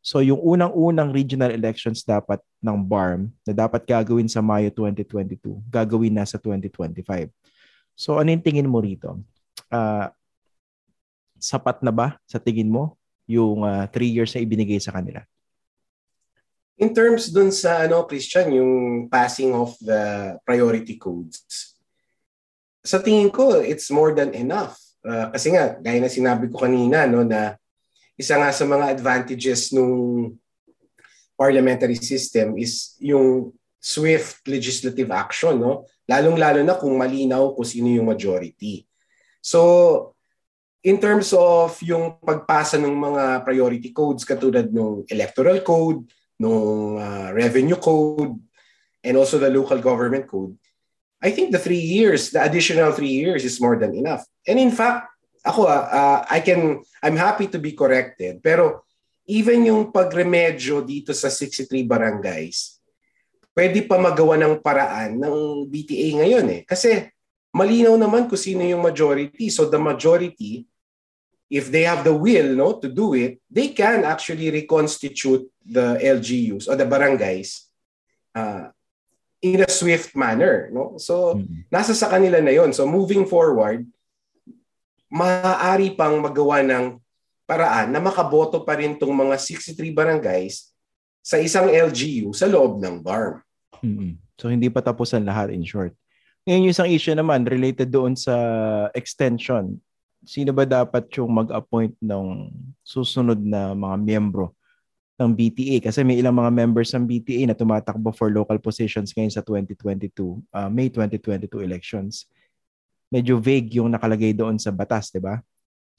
So 0.00 0.24
yung 0.24 0.40
unang-unang 0.40 1.12
regional 1.12 1.52
elections 1.52 2.00
dapat 2.08 2.40
ng 2.64 2.76
BARM 2.80 3.28
na 3.44 3.52
dapat 3.52 3.84
gagawin 3.84 4.32
sa 4.32 4.40
Mayo 4.40 4.72
2022, 4.72 5.60
gagawin 5.68 6.16
na 6.16 6.24
sa 6.24 6.40
2025. 6.40 7.28
So 7.92 8.16
ano 8.16 8.32
yung 8.32 8.40
tingin 8.40 8.68
mo 8.68 8.80
rito? 8.80 9.20
Uh, 9.68 10.08
sapat 11.36 11.84
na 11.84 11.92
ba 11.92 12.16
sa 12.24 12.40
tingin 12.40 12.72
mo 12.72 12.96
yung 13.28 13.60
3 13.60 13.92
uh, 13.92 14.00
years 14.00 14.32
na 14.32 14.40
ibinigay 14.40 14.80
sa 14.80 14.96
kanila? 14.96 15.20
In 16.80 16.96
terms 16.96 17.28
dun 17.28 17.52
sa 17.52 17.84
ano 17.84 18.08
Christian, 18.08 18.56
yung 18.56 18.72
passing 19.12 19.52
of 19.52 19.76
the 19.84 20.32
priority 20.48 20.96
codes, 20.96 21.76
sa 22.80 23.04
tingin 23.04 23.28
ko 23.28 23.60
it's 23.60 23.92
more 23.92 24.16
than 24.16 24.32
enough. 24.32 24.80
Uh, 25.04 25.28
kasi 25.28 25.52
nga, 25.52 25.76
gaya 25.76 26.00
na 26.00 26.08
sinabi 26.08 26.48
ko 26.48 26.64
kanina 26.64 27.04
no 27.04 27.20
na 27.20 27.60
isa 28.20 28.36
nga 28.36 28.52
sa 28.52 28.68
mga 28.68 28.92
advantages 28.92 29.72
nung 29.72 30.36
parliamentary 31.40 31.96
system 31.96 32.60
is 32.60 33.00
yung 33.00 33.48
swift 33.80 34.44
legislative 34.44 35.08
action, 35.08 35.56
no? 35.56 35.88
Lalong-lalo 36.04 36.60
na 36.60 36.76
kung 36.76 37.00
malinaw 37.00 37.56
kung 37.56 37.64
sino 37.64 37.88
yung 37.88 38.12
majority. 38.12 38.84
So, 39.40 40.12
in 40.84 41.00
terms 41.00 41.32
of 41.32 41.80
yung 41.80 42.20
pagpasa 42.20 42.76
ng 42.76 42.92
mga 42.92 43.40
priority 43.40 43.88
codes 43.88 44.28
katulad 44.28 44.68
ng 44.68 45.08
electoral 45.08 45.64
code, 45.64 46.04
ng 46.36 47.00
uh, 47.00 47.28
revenue 47.32 47.80
code, 47.80 48.36
and 49.00 49.16
also 49.16 49.40
the 49.40 49.48
local 49.48 49.80
government 49.80 50.28
code, 50.28 50.52
I 51.20 51.32
think 51.32 51.52
the 51.52 51.60
three 51.60 51.80
years, 51.80 52.32
the 52.32 52.44
additional 52.44 52.92
three 52.92 53.12
years 53.12 53.44
is 53.44 53.60
more 53.60 53.80
than 53.80 53.96
enough. 53.96 54.24
And 54.44 54.60
in 54.60 54.72
fact, 54.72 55.09
ako 55.44 55.68
uh, 55.68 56.24
I 56.28 56.44
can 56.44 56.84
I'm 57.00 57.16
happy 57.16 57.48
to 57.52 57.58
be 57.58 57.72
corrected 57.72 58.44
pero 58.44 58.84
even 59.24 59.64
yung 59.68 59.94
pagremedyo 59.94 60.84
dito 60.84 61.16
sa 61.16 61.32
63 61.32 61.86
barangays 61.86 62.80
pwede 63.56 63.84
pa 63.88 63.96
magawa 63.96 64.36
ng 64.36 64.60
paraan 64.60 65.16
ng 65.16 65.36
BTA 65.68 66.24
ngayon 66.24 66.46
eh 66.60 66.62
kasi 66.68 67.08
malinaw 67.50 67.98
naman 67.98 68.30
kung 68.30 68.38
sino 68.38 68.62
yung 68.62 68.82
majority. 68.82 69.50
So 69.50 69.66
the 69.66 69.78
majority, 69.78 70.66
if 71.50 71.70
they 71.70 71.82
have 71.82 72.06
the 72.06 72.14
will 72.14 72.54
no, 72.54 72.78
to 72.78 72.88
do 72.88 73.14
it, 73.14 73.42
they 73.50 73.74
can 73.74 74.06
actually 74.06 74.50
reconstitute 74.50 75.50
the 75.66 75.98
LGUs 75.98 76.70
or 76.70 76.78
the 76.78 76.86
barangays 76.86 77.66
uh, 78.34 78.70
in 79.42 79.66
a 79.66 79.70
swift 79.70 80.14
manner. 80.14 80.70
No? 80.70 80.98
So 80.98 81.34
mm-hmm. 81.34 81.66
nasa 81.70 81.94
sa 81.94 82.10
kanila 82.10 82.38
na 82.38 82.54
yon. 82.54 82.70
So 82.70 82.86
moving 82.86 83.26
forward, 83.26 83.86
maaari 85.10 85.92
pang 85.98 86.22
magawa 86.22 86.62
ng 86.62 86.96
paraan 87.50 87.90
na 87.90 87.98
makaboto 87.98 88.62
pa 88.62 88.78
rin 88.78 88.94
tong 88.94 89.10
mga 89.10 89.34
63 89.34 89.90
barangays 89.90 90.70
sa 91.18 91.36
isang 91.42 91.66
LGU 91.66 92.30
sa 92.30 92.46
loob 92.46 92.78
ng 92.78 93.02
BARM. 93.02 93.42
Mm-hmm. 93.82 94.12
So 94.38 94.48
hindi 94.48 94.70
pa 94.70 94.80
tapusan 94.80 95.26
lahat 95.26 95.50
in 95.50 95.66
short. 95.66 95.92
Ngayon 96.48 96.64
yung 96.64 96.72
isang 96.72 96.88
issue 96.88 97.12
naman 97.12 97.44
related 97.44 97.92
doon 97.92 98.16
sa 98.16 98.32
extension. 98.96 99.76
Sino 100.24 100.54
ba 100.54 100.64
dapat 100.64 101.10
yung 101.18 101.28
mag-appoint 101.28 101.92
ng 102.00 102.48
susunod 102.80 103.36
na 103.36 103.76
mga 103.76 103.96
miyembro 104.00 104.56
ng 105.20 105.30
BTA? 105.36 105.84
Kasi 105.84 106.00
may 106.00 106.16
ilang 106.16 106.38
mga 106.38 106.54
members 106.54 106.96
ng 106.96 107.04
BTA 107.04 107.50
na 107.50 107.56
tumatakbo 107.56 108.08
for 108.16 108.32
local 108.32 108.56
positions 108.56 109.12
ngayon 109.12 109.32
sa 109.32 109.44
2022, 109.44 110.40
uh, 110.54 110.70
May 110.72 110.88
2022 110.88 111.60
elections. 111.60 112.24
Medyo 113.10 113.42
vague 113.42 113.82
yung 113.82 113.90
nakalagay 113.90 114.30
doon 114.32 114.56
sa 114.56 114.70
batas, 114.70 115.10
di 115.10 115.18
ba? 115.18 115.42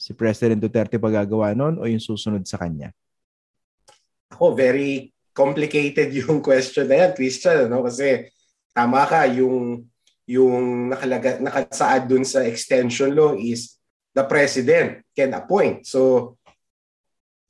si 0.01 0.17
President 0.17 0.57
Duterte 0.57 0.97
pa 0.97 1.13
gagawa 1.13 1.53
noon 1.53 1.77
o 1.77 1.85
yung 1.85 2.01
susunod 2.01 2.41
sa 2.49 2.57
kanya? 2.57 2.89
Ako, 4.33 4.57
very 4.57 5.13
complicated 5.29 6.09
yung 6.25 6.41
question 6.41 6.89
na 6.89 7.05
yan, 7.05 7.11
Christian. 7.13 7.69
No? 7.69 7.85
Kasi 7.85 8.33
tama 8.73 9.05
ka, 9.05 9.29
yung, 9.29 9.85
yung 10.25 10.89
nakalaga, 10.89 11.37
nakasaad 11.37 12.09
dun 12.09 12.25
sa 12.25 12.41
extension 12.41 13.13
law 13.13 13.37
is 13.37 13.77
the 14.17 14.25
President 14.25 15.05
can 15.13 15.37
appoint. 15.37 15.85
So, 15.85 16.33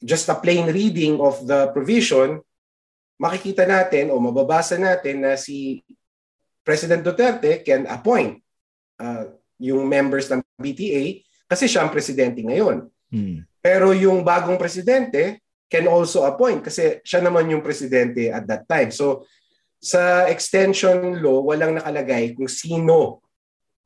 just 0.04 0.28
a 0.28 0.36
plain 0.36 0.68
reading 0.76 1.24
of 1.24 1.40
the 1.48 1.72
provision, 1.72 2.44
makikita 3.16 3.64
natin 3.64 4.12
o 4.12 4.20
mababasa 4.20 4.76
natin 4.76 5.24
na 5.24 5.40
si 5.40 5.80
President 6.68 7.00
Duterte 7.00 7.64
can 7.64 7.88
appoint 7.88 8.44
uh, 9.00 9.30
yung 9.62 9.86
members 9.86 10.28
ng 10.34 10.42
BTA 10.58 11.22
kasi 11.46 11.70
siya 11.70 11.86
ang 11.86 11.94
presidente 11.94 12.42
ngayon. 12.42 12.90
Hmm. 13.14 13.46
Pero 13.62 13.94
yung 13.94 14.26
bagong 14.26 14.58
presidente 14.58 15.46
can 15.70 15.86
also 15.86 16.26
appoint 16.26 16.66
kasi 16.66 17.00
siya 17.06 17.22
naman 17.22 17.48
yung 17.54 17.62
presidente 17.62 18.34
at 18.34 18.44
that 18.50 18.66
time. 18.66 18.90
So 18.90 19.30
sa 19.78 20.26
extension 20.26 21.22
law, 21.22 21.46
walang 21.46 21.78
nakalagay 21.78 22.34
kung 22.34 22.50
sino 22.50 23.22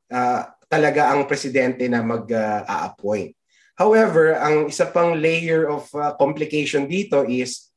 uh, 0.08 0.42
talaga 0.66 1.12
ang 1.12 1.28
presidente 1.28 1.84
na 1.86 2.00
mag-a-appoint. 2.00 3.32
Uh, 3.32 3.44
However, 3.76 4.40
ang 4.40 4.72
isa 4.72 4.88
pang 4.88 5.12
layer 5.12 5.68
of 5.68 5.84
uh, 5.92 6.16
complication 6.16 6.88
dito 6.88 7.28
is 7.28 7.68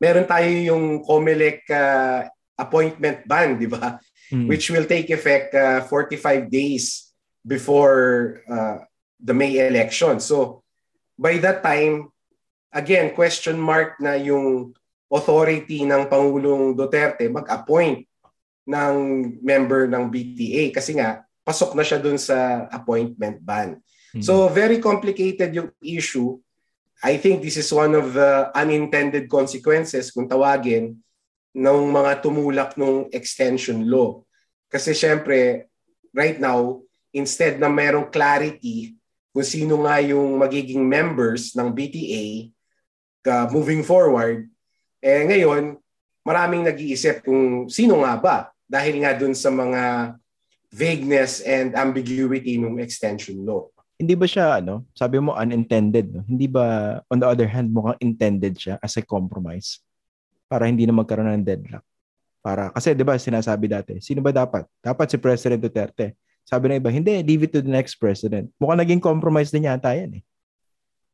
meron 0.00 0.24
tayo 0.24 0.48
yung 0.48 1.04
COMELEC 1.04 1.68
uh, 1.68 2.24
appointment 2.56 3.20
ban, 3.28 3.60
di 3.60 3.68
ba? 3.68 4.00
Mm. 4.32 4.48
Which 4.48 4.72
will 4.72 4.88
take 4.88 5.12
effect 5.12 5.52
uh, 5.52 5.84
45 5.84 6.48
days 6.48 7.12
before 7.44 8.40
uh, 8.48 8.80
the 9.20 9.36
May 9.36 9.60
election. 9.60 10.24
So 10.24 10.64
by 11.20 11.36
that 11.44 11.60
time, 11.60 12.08
again, 12.72 13.12
question 13.12 13.60
mark 13.60 14.00
na 14.00 14.16
yung 14.16 14.72
authority 15.12 15.84
ng 15.84 16.08
Pangulong 16.08 16.72
Duterte 16.72 17.28
mag-appoint 17.28 18.08
ng 18.64 18.94
member 19.44 19.84
ng 19.84 20.08
BTA 20.08 20.72
kasi 20.72 20.96
nga 20.96 21.20
pasok 21.44 21.76
na 21.76 21.84
siya 21.84 22.00
dun 22.00 22.16
sa 22.16 22.66
appointment 22.72 23.36
ban. 23.42 23.76
Mm-hmm. 23.76 24.24
So 24.24 24.48
very 24.48 24.80
complicated 24.80 25.52
yung 25.52 25.70
issue. 25.84 26.40
I 27.02 27.18
think 27.18 27.42
this 27.42 27.58
is 27.58 27.68
one 27.74 27.98
of 27.98 28.14
the 28.14 28.48
unintended 28.54 29.26
consequences 29.26 30.14
kung 30.14 30.30
tawagin 30.30 31.02
ng 31.52 31.80
mga 31.92 32.24
tumulak 32.24 32.74
ng 32.80 33.12
extension 33.12 33.84
law. 33.84 34.24
Kasi 34.72 34.96
syempre, 34.96 35.68
right 36.16 36.40
now, 36.40 36.80
instead 37.12 37.60
na 37.60 37.68
merong 37.68 38.08
clarity 38.08 38.96
kung 39.32 39.44
sino 39.44 39.84
nga 39.84 40.00
yung 40.00 40.40
magiging 40.40 40.80
members 40.84 41.52
ng 41.52 41.68
BTA 41.72 42.52
uh, 43.28 43.46
moving 43.52 43.84
forward, 43.84 44.48
eh 45.04 45.24
ngayon, 45.28 45.76
maraming 46.24 46.64
nag-iisip 46.64 47.24
kung 47.24 47.68
sino 47.68 48.00
nga 48.00 48.16
ba 48.16 48.36
dahil 48.64 49.04
nga 49.04 49.12
dun 49.12 49.36
sa 49.36 49.52
mga 49.52 50.14
vagueness 50.72 51.44
and 51.44 51.76
ambiguity 51.76 52.56
ng 52.56 52.80
extension 52.80 53.44
law. 53.44 53.68
Hindi 54.00 54.16
ba 54.16 54.24
siya, 54.24 54.64
ano, 54.64 54.88
sabi 54.96 55.20
mo 55.20 55.36
unintended, 55.36 56.16
no? 56.16 56.24
hindi 56.24 56.48
ba 56.48 56.96
on 57.12 57.20
the 57.20 57.28
other 57.28 57.44
hand 57.44 57.68
mukhang 57.68 58.00
intended 58.00 58.56
siya 58.56 58.80
as 58.80 58.96
a 58.96 59.04
compromise 59.04 59.84
para 60.52 60.68
hindi 60.68 60.84
na 60.84 60.92
magkaroon 60.92 61.40
ng 61.40 61.48
deadlock? 61.48 61.80
Para, 62.44 62.68
kasi 62.68 62.92
di 62.92 63.00
ba 63.00 63.16
sinasabi 63.16 63.72
dati, 63.72 63.96
sino 64.04 64.20
ba 64.20 64.28
dapat? 64.28 64.68
Dapat 64.84 65.06
si 65.08 65.16
President 65.16 65.64
Duterte. 65.64 66.20
Sabi 66.44 66.68
ng 66.68 66.82
iba, 66.84 66.92
hindi, 66.92 67.24
leave 67.24 67.48
it 67.48 67.56
to 67.56 67.64
the 67.64 67.72
next 67.72 67.96
president. 67.96 68.52
Mukhang 68.60 68.84
naging 68.84 69.00
compromise 69.00 69.48
din 69.48 69.64
yata 69.64 69.96
yan 69.96 70.20
eh. 70.20 70.22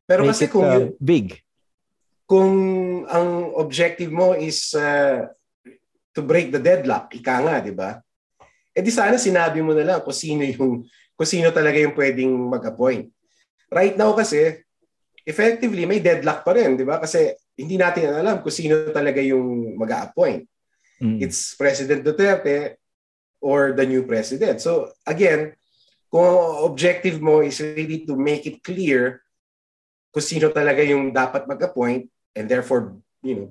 Pero 0.03 0.27
Make 0.27 0.31
kasi 0.35 0.45
it, 0.49 0.51
kung 0.51 0.65
uh, 0.67 0.75
yun, 0.75 0.87
big. 0.99 1.39
Kung 2.27 2.51
ang 3.07 3.55
objective 3.55 4.11
mo 4.11 4.35
is 4.35 4.73
uh, 4.75 5.29
to 6.17 6.19
break 6.25 6.51
the 6.51 6.59
deadlock, 6.59 7.13
ika 7.13 7.45
nga, 7.45 7.55
di 7.61 7.71
ba? 7.71 8.01
Eh 8.73 8.81
di 8.81 8.91
sana 8.91 9.21
sinabi 9.21 9.61
mo 9.61 9.71
na 9.71 9.85
lang 9.85 9.99
kung 10.01 10.17
sino 10.17 10.43
yung 10.43 10.83
kung 11.13 11.29
sino 11.29 11.53
talaga 11.53 11.77
yung 11.77 11.93
pwedeng 11.93 12.31
mag-appoint. 12.49 13.05
Right 13.69 13.93
now 13.93 14.17
kasi, 14.17 14.65
effectively, 15.29 15.85
may 15.85 16.01
deadlock 16.01 16.41
pa 16.41 16.57
rin, 16.57 16.73
di 16.73 16.83
ba? 16.83 16.97
Kasi 16.97 17.37
hindi 17.59 17.75
natin 17.75 18.15
alam 18.15 18.39
kung 18.39 18.55
sino 18.55 18.87
talaga 18.95 19.19
yung 19.19 19.75
mag-appoint. 19.75 20.47
Mm. 21.03 21.19
It's 21.19 21.59
President 21.59 22.07
Duterte 22.07 22.79
or 23.43 23.75
the 23.75 23.83
new 23.83 24.07
president. 24.07 24.63
So 24.63 24.95
again, 25.03 25.59
kung 26.07 26.27
objective 26.63 27.19
mo 27.19 27.43
is 27.43 27.59
really 27.59 28.07
to 28.07 28.15
make 28.15 28.47
it 28.47 28.63
clear 28.63 29.19
kung 30.09 30.23
sino 30.23 30.49
talaga 30.49 30.81
yung 30.81 31.11
dapat 31.11 31.45
mag-appoint 31.45 32.07
and 32.33 32.47
therefore, 32.47 32.97
you 33.21 33.35
know, 33.35 33.49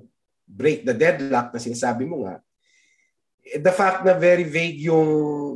break 0.49 0.83
the 0.83 0.97
deadlock 0.97 1.53
na 1.53 1.61
sinasabi 1.61 2.03
mo 2.09 2.25
nga, 2.25 2.41
the 3.57 3.73
fact 3.73 4.03
na 4.05 4.13
very 4.17 4.43
vague 4.43 4.81
yung 4.81 5.07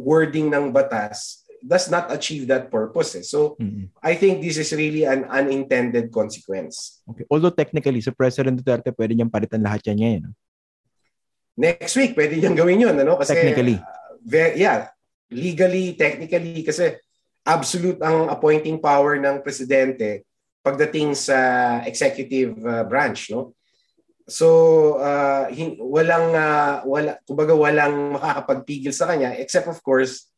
wording 0.02 0.50
ng 0.50 0.72
batas 0.74 1.43
does 1.64 1.88
not 1.88 2.12
achieve 2.12 2.52
that 2.52 2.68
purpose. 2.68 3.16
Eh. 3.16 3.24
So, 3.24 3.56
mm-hmm. 3.56 3.88
I 4.04 4.20
think 4.20 4.44
this 4.44 4.60
is 4.60 4.76
really 4.76 5.08
an 5.08 5.24
unintended 5.32 6.12
consequence. 6.12 7.00
Okay. 7.08 7.24
Although 7.32 7.56
technically, 7.56 8.04
sa 8.04 8.12
President 8.12 8.60
Duterte, 8.60 8.92
pwede 8.92 9.16
niyang 9.16 9.32
palitan 9.32 9.64
lahat 9.64 9.88
yan 9.88 9.98
ngayon. 10.04 10.24
Next 11.56 11.96
week, 11.96 12.20
pwede 12.20 12.36
niyang 12.36 12.60
gawin 12.60 12.84
yun. 12.84 12.96
Ano? 13.00 13.16
Kasi, 13.16 13.32
technically. 13.32 13.80
Uh, 13.80 14.20
very, 14.20 14.60
yeah, 14.60 14.92
legally, 15.32 15.96
technically, 15.96 16.68
kasi 16.68 17.00
absolute 17.48 18.00
ang 18.04 18.28
appointing 18.28 18.80
power 18.84 19.16
ng 19.20 19.40
presidente 19.40 20.28
pagdating 20.64 21.12
sa 21.12 21.80
executive 21.84 22.56
uh, 22.64 22.88
branch, 22.88 23.32
no? 23.32 23.52
So, 24.24 24.48
uh, 25.04 25.52
hin- 25.52 25.76
walang 25.76 26.32
uh, 26.32 26.88
wala 26.88 27.20
kumbaga 27.28 27.52
walang 27.52 28.16
makakapagpigil 28.16 28.96
sa 28.96 29.12
kanya 29.12 29.36
except 29.36 29.68
of 29.68 29.84
course 29.84 30.32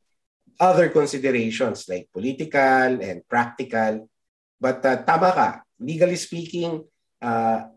other 0.60 0.90
considerations 0.90 1.88
like 1.90 2.10
political 2.12 3.02
and 3.02 3.22
practical. 3.28 4.10
But 4.60 4.86
uh, 4.86 5.04
tama 5.04 5.32
ka, 5.36 5.50
legally 5.80 6.16
speaking, 6.16 6.84
uh, 7.22 7.70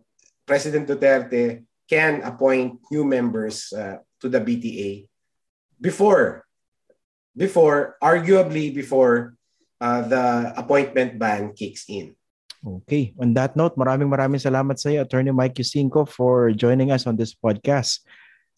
President 0.47 0.89
Duterte 0.89 1.65
can 1.89 2.23
appoint 2.23 2.81
new 2.91 3.05
members 3.05 3.73
uh, 3.73 4.01
to 4.21 4.29
the 4.29 4.41
BTA 4.41 5.09
before 5.81 6.45
before 7.37 7.97
arguably 8.03 8.75
before 8.75 9.39
uh, 9.81 10.03
the 10.03 10.53
appointment 10.59 11.19
ban 11.19 11.55
kicks 11.55 11.87
in. 11.89 12.15
Okay. 12.59 13.15
On 13.23 13.31
that 13.39 13.55
note, 13.55 13.79
maraming 13.79 14.11
maraming 14.11 14.43
salamat 14.43 14.83
sa 14.83 14.91
iyo, 14.91 15.07
Attorney 15.07 15.31
Mike 15.31 15.55
Yusinko, 15.63 16.03
for 16.03 16.51
joining 16.51 16.91
us 16.91 17.07
on 17.07 17.15
this 17.15 17.31
podcast. 17.31 18.03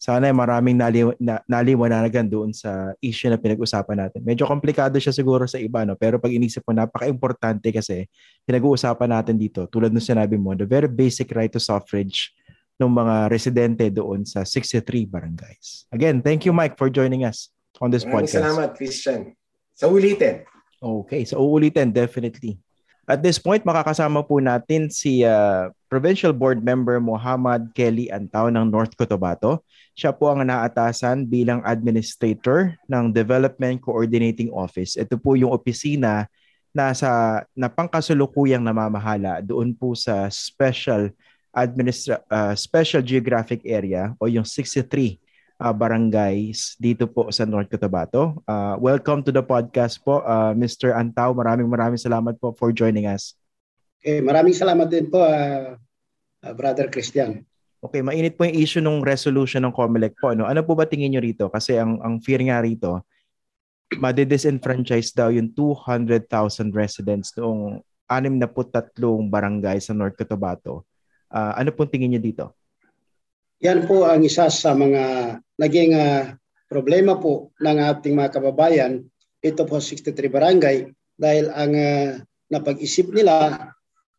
Sana 0.01 0.33
ay 0.33 0.33
maraming 0.33 0.81
nali, 0.81 1.05
na, 1.21 1.45
naliwanagan 1.45 2.25
doon 2.25 2.49
sa 2.57 2.97
issue 3.05 3.29
na 3.29 3.37
pinag-usapan 3.37 4.01
natin. 4.01 4.25
Medyo 4.25 4.49
komplikado 4.49 4.97
siya 4.97 5.13
siguro 5.13 5.45
sa 5.45 5.61
iba, 5.61 5.85
no? 5.85 5.93
pero 5.93 6.17
pag 6.17 6.33
inisip 6.33 6.65
mo, 6.65 6.73
napaka-importante 6.73 7.69
kasi 7.69 8.09
pinag-uusapan 8.49 9.13
natin 9.13 9.37
dito, 9.37 9.69
tulad 9.69 9.93
ng 9.93 10.01
sinabi 10.01 10.41
mo, 10.41 10.57
the 10.57 10.65
very 10.65 10.89
basic 10.89 11.29
right 11.37 11.53
to 11.53 11.61
suffrage 11.61 12.33
ng 12.81 12.89
mga 12.89 13.29
residente 13.29 13.85
doon 13.93 14.25
sa 14.25 14.41
63 14.41 15.05
barangays. 15.05 15.85
Again, 15.93 16.25
thank 16.25 16.49
you 16.49 16.53
Mike 16.57 16.81
for 16.81 16.89
joining 16.89 17.21
us 17.21 17.53
on 17.77 17.93
this 17.93 18.01
Maraming 18.01 18.25
podcast. 18.25 18.41
Salamat 18.41 18.69
Christian. 18.73 19.37
Sa 19.77 19.85
ulitin. 19.85 20.49
Okay, 20.81 21.29
sa 21.29 21.37
so 21.37 21.45
uulitin 21.45 21.93
definitely. 21.93 22.57
At 23.11 23.19
this 23.19 23.35
point, 23.35 23.67
makakasama 23.67 24.23
po 24.23 24.39
natin 24.39 24.87
si 24.87 25.27
uh, 25.27 25.67
Provincial 25.91 26.31
Board 26.31 26.63
Member 26.63 27.03
Muhammad 27.03 27.75
Kelly 27.75 28.07
Antaw 28.07 28.47
ng 28.47 28.71
North 28.71 28.95
Cotabato. 28.95 29.67
Siya 29.99 30.15
po 30.15 30.31
ang 30.31 30.47
naatasan 30.47 31.27
bilang 31.27 31.59
Administrator 31.67 32.79
ng 32.87 33.11
Development 33.11 33.83
Coordinating 33.83 34.47
Office. 34.55 34.95
Ito 34.95 35.19
po 35.19 35.35
yung 35.35 35.51
opisina 35.51 36.31
na 36.71 36.95
sa 36.95 37.43
na 37.51 37.67
pangkasulukuyang 37.67 38.63
namamahala 38.63 39.43
doon 39.43 39.75
po 39.75 39.91
sa 39.91 40.31
Special 40.31 41.11
Administra 41.51 42.23
uh, 42.31 42.55
Special 42.55 43.03
Geographic 43.03 43.67
Area 43.67 44.15
o 44.23 44.31
yung 44.31 44.47
63 44.47 45.19
uh, 45.61 45.75
barangays 45.75 46.73
dito 46.81 47.05
po 47.05 47.29
sa 47.29 47.45
North 47.45 47.69
Cotabato. 47.69 48.41
Uh, 48.49 48.75
welcome 48.81 49.21
to 49.21 49.29
the 49.29 49.45
podcast 49.45 50.01
po, 50.01 50.25
uh, 50.25 50.57
Mr. 50.57 50.97
Antaw. 50.97 51.37
Maraming 51.37 51.69
maraming 51.69 52.01
salamat 52.01 52.41
po 52.41 52.57
for 52.57 52.73
joining 52.73 53.05
us. 53.05 53.37
Okay, 54.01 54.17
maraming 54.17 54.57
salamat 54.57 54.89
din 54.89 55.05
po, 55.13 55.21
uh, 55.21 55.77
uh, 56.41 56.53
Brother 56.57 56.89
Christian. 56.89 57.45
Okay, 57.81 58.01
mainit 58.01 58.37
po 58.37 58.45
yung 58.45 58.57
issue 58.57 58.81
ng 58.81 59.05
resolution 59.05 59.61
ng 59.61 59.73
COMELEC 59.73 60.17
po. 60.17 60.33
Ano, 60.33 60.49
ano 60.49 60.65
po 60.65 60.73
ba 60.73 60.89
tingin 60.89 61.13
nyo 61.13 61.21
rito? 61.21 61.49
Kasi 61.49 61.77
ang, 61.77 62.01
ang 62.01 62.17
fear 62.21 62.41
nga 62.41 62.61
rito, 62.61 63.05
madidisenfranchise 63.93 65.13
daw 65.13 65.29
yung 65.29 65.53
200,000 65.53 66.29
residents 66.73 67.33
noong 67.37 67.81
63 68.05 69.01
barangay 69.29 69.77
sa 69.81 69.93
North 69.97 70.17
Cotabato. 70.17 70.85
Uh, 71.31 71.57
ano 71.57 71.69
pong 71.73 71.89
tingin 71.89 72.17
niyo 72.17 72.21
dito? 72.21 72.45
Yan 73.61 73.85
po 73.85 74.09
ang 74.09 74.25
isa 74.25 74.49
sa 74.49 74.73
mga 74.73 75.37
naging 75.61 75.93
uh, 75.93 76.33
problema 76.65 77.21
po 77.21 77.53
ng 77.61 77.77
ating 77.77 78.17
mga 78.17 78.41
kababayan. 78.41 79.05
Ito 79.37 79.69
po 79.69 79.77
63 79.77 80.17
barangay 80.33 80.77
dahil 81.13 81.45
ang 81.53 81.71
uh, 81.77 82.17
napag-isip 82.49 83.13
nila 83.13 83.69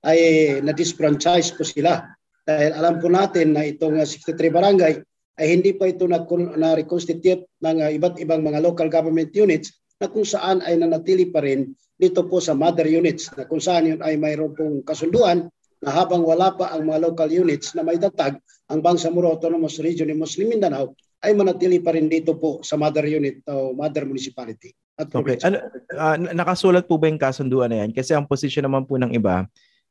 ay 0.07 0.19
na-disfranchise 0.63 1.59
po 1.59 1.67
sila. 1.67 2.07
Dahil 2.47 2.71
alam 2.71 3.03
po 3.03 3.11
natin 3.11 3.59
na 3.59 3.67
itong 3.67 3.99
63 3.99 4.31
barangay 4.31 4.95
ay 5.43 5.47
hindi 5.51 5.75
pa 5.75 5.91
ito 5.91 6.07
na-reconstitute 6.07 7.43
ng 7.67 7.77
uh, 7.83 7.91
iba't 7.99 8.23
ibang 8.23 8.47
mga 8.47 8.63
local 8.63 8.87
government 8.87 9.35
units 9.35 9.75
na 9.99 10.07
kung 10.07 10.23
saan 10.23 10.63
ay 10.63 10.79
nanatili 10.79 11.35
pa 11.35 11.43
rin 11.43 11.75
dito 11.99 12.31
po 12.31 12.39
sa 12.39 12.55
mother 12.55 12.87
units 12.87 13.27
na 13.35 13.47
kung 13.51 13.59
saan 13.59 13.91
yun 13.91 14.01
ay 14.07 14.15
mayroon 14.15 14.55
pong 14.55 14.87
kasunduan 14.87 15.51
na 15.83 15.91
habang 15.91 16.23
wala 16.23 16.55
pa 16.55 16.71
ang 16.71 16.87
mga 16.87 17.11
local 17.11 17.29
units 17.29 17.75
na 17.75 17.83
may 17.83 17.99
tatag, 17.99 18.39
ang 18.71 18.79
Bangsamoro 18.79 19.35
Autonomous 19.35 19.83
Region 19.83 20.07
ni 20.07 20.17
Muslim 20.17 20.55
Mindanao 20.55 20.95
ay 21.23 21.35
manatili 21.35 21.83
pa 21.83 21.95
rin 21.95 22.07
dito 22.07 22.39
po 22.39 22.63
sa 22.63 22.79
mother 22.79 23.07
unit 23.07 23.43
o 23.51 23.75
mother 23.75 24.07
municipality. 24.07 24.71
At 24.95 25.11
okay. 25.11 25.43
Ano, 25.43 25.59
uh, 25.99 26.17
nakasulat 26.35 26.87
po 26.87 26.99
ba 26.99 27.11
yung 27.11 27.19
kasunduan 27.19 27.71
na 27.71 27.83
yan? 27.83 27.91
Kasi 27.91 28.15
ang 28.15 28.27
posisyon 28.27 28.71
naman 28.71 28.87
po 28.87 28.95
ng 28.99 29.11
iba, 29.11 29.47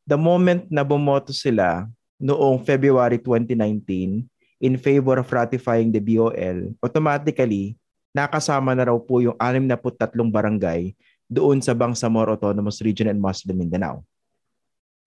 the 0.07 0.15
moment 0.15 0.67
na 0.71 0.87
bumoto 0.87 1.35
sila 1.35 1.87
noong 2.19 2.63
February 2.63 3.19
2019, 3.19 4.23
in 4.61 4.75
favor 4.77 5.19
of 5.19 5.27
ratifying 5.27 5.89
the 5.89 5.99
BOL, 5.99 6.71
automatically, 6.79 7.75
nakasama 8.13 8.77
na 8.77 8.91
raw 8.91 8.97
po 8.99 9.19
yung 9.19 9.35
63 9.35 10.13
barangay 10.29 10.93
doon 11.31 11.63
sa 11.63 11.71
Bangsamoro 11.71 12.35
Autonomous 12.35 12.83
Region 12.83 13.09
and 13.09 13.17
Muslim 13.17 13.57
Mindanao. 13.57 14.03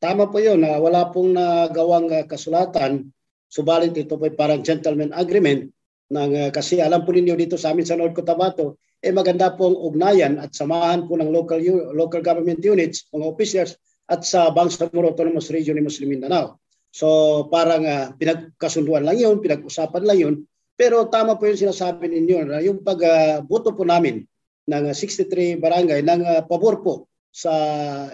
Tama 0.03 0.29
po 0.29 0.39
yun. 0.43 0.61
Uh, 0.63 0.79
wala 0.83 1.09
pong 1.11 1.35
nagawang 1.35 2.11
uh, 2.11 2.25
kasulatan. 2.29 3.11
Subalit 3.49 3.95
ito 3.95 4.19
po 4.19 4.27
parang 4.35 4.61
gentleman 4.61 5.15
agreement 5.15 5.71
ng, 6.11 6.31
uh, 6.35 6.51
kasi 6.51 6.83
alam 6.83 7.07
po 7.07 7.15
ninyo 7.15 7.35
dito 7.39 7.55
sa 7.55 7.73
amin 7.73 7.87
sa 7.87 7.97
North 7.97 8.15
Cotabato, 8.15 8.79
eh 9.05 9.13
maganda 9.13 9.53
pong 9.53 9.77
ugnayan 9.77 10.41
at 10.41 10.57
samahan 10.57 11.05
po 11.05 11.21
ng 11.21 11.29
local 11.29 11.61
local 11.93 12.25
government 12.25 12.65
units, 12.65 13.05
mga 13.13 13.25
officers 13.29 13.77
at 14.09 14.25
sa 14.25 14.49
Bangsamoro 14.53 15.13
Autonomous 15.13 15.53
Region 15.53 15.77
ni 15.77 15.85
Muslim 15.85 16.17
Mindanao. 16.17 16.61
So 16.95 17.07
parang 17.51 17.85
uh, 17.85 18.15
pinagkasunduan 18.17 19.05
lang 19.05 19.19
yun, 19.19 19.43
pinag-usapan 19.43 20.03
lang 20.05 20.19
yun. 20.19 20.35
Pero 20.75 21.07
tama 21.11 21.39
po 21.39 21.47
yung 21.47 21.59
sinasabi 21.59 22.11
ninyo 22.11 22.39
na 22.51 22.59
yung 22.63 22.83
pagboto 22.83 23.71
uh, 23.71 23.77
po 23.77 23.83
namin 23.87 24.27
ng 24.67 24.85
63 24.91 25.61
barangay 25.61 26.01
ng 26.03 26.21
uh, 26.25 26.41
pabor 26.47 26.83
po 26.83 27.11
sa 27.35 27.53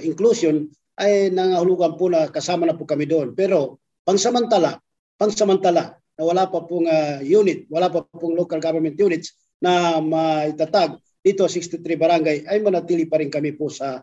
inclusion 0.01 0.69
ay 1.01 1.33
nangahulugan 1.33 1.97
po 1.97 2.13
na 2.13 2.29
kasama 2.29 2.69
na 2.69 2.77
po 2.77 2.85
kami 2.85 3.09
doon. 3.09 3.33
Pero 3.33 3.81
pangsamantala, 4.05 4.77
pangsamantala 5.17 5.97
na 5.97 6.23
wala 6.23 6.45
pa 6.53 6.61
pong 6.69 6.85
uh, 6.85 7.25
unit, 7.25 7.65
wala 7.73 7.89
pa 7.89 8.05
pong 8.05 8.37
local 8.37 8.61
government 8.61 9.01
units 9.01 9.33
na 9.57 9.99
maitatag 10.05 11.01
dito 11.21 11.49
63 11.49 11.81
barangay 11.85 12.37
ay 12.49 12.61
manatili 12.61 13.05
pa 13.09 13.21
rin 13.21 13.29
kami 13.33 13.57
po 13.57 13.69
sa 13.69 14.01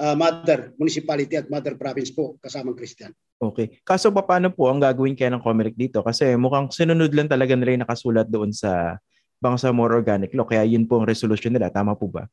uh, 0.00 0.14
mother 0.16 0.72
municipality 0.76 1.36
at 1.36 1.48
mother 1.48 1.76
province 1.76 2.12
po 2.12 2.36
kasamang 2.40 2.76
Christian. 2.76 3.12
Okay. 3.36 3.80
Kaso 3.84 4.08
pa 4.08 4.24
paano 4.24 4.48
po 4.48 4.72
ang 4.72 4.80
gagawin 4.80 5.12
kaya 5.12 5.28
ng 5.32 5.44
Comelec 5.44 5.76
dito? 5.76 6.00
Kasi 6.00 6.36
mukhang 6.40 6.72
sinunod 6.72 7.12
lang 7.12 7.28
talaga 7.28 7.52
nila 7.52 7.76
yung 7.76 7.84
nakasulat 7.84 8.28
doon 8.32 8.48
sa 8.52 8.96
Bangsamoro 9.36 9.92
Organic 9.92 10.32
Law. 10.32 10.48
Kaya 10.48 10.64
yun 10.64 10.88
po 10.88 11.00
ang 11.00 11.08
resolution 11.08 11.52
nila. 11.52 11.68
Tama 11.68 11.92
po 12.00 12.08
ba? 12.08 12.24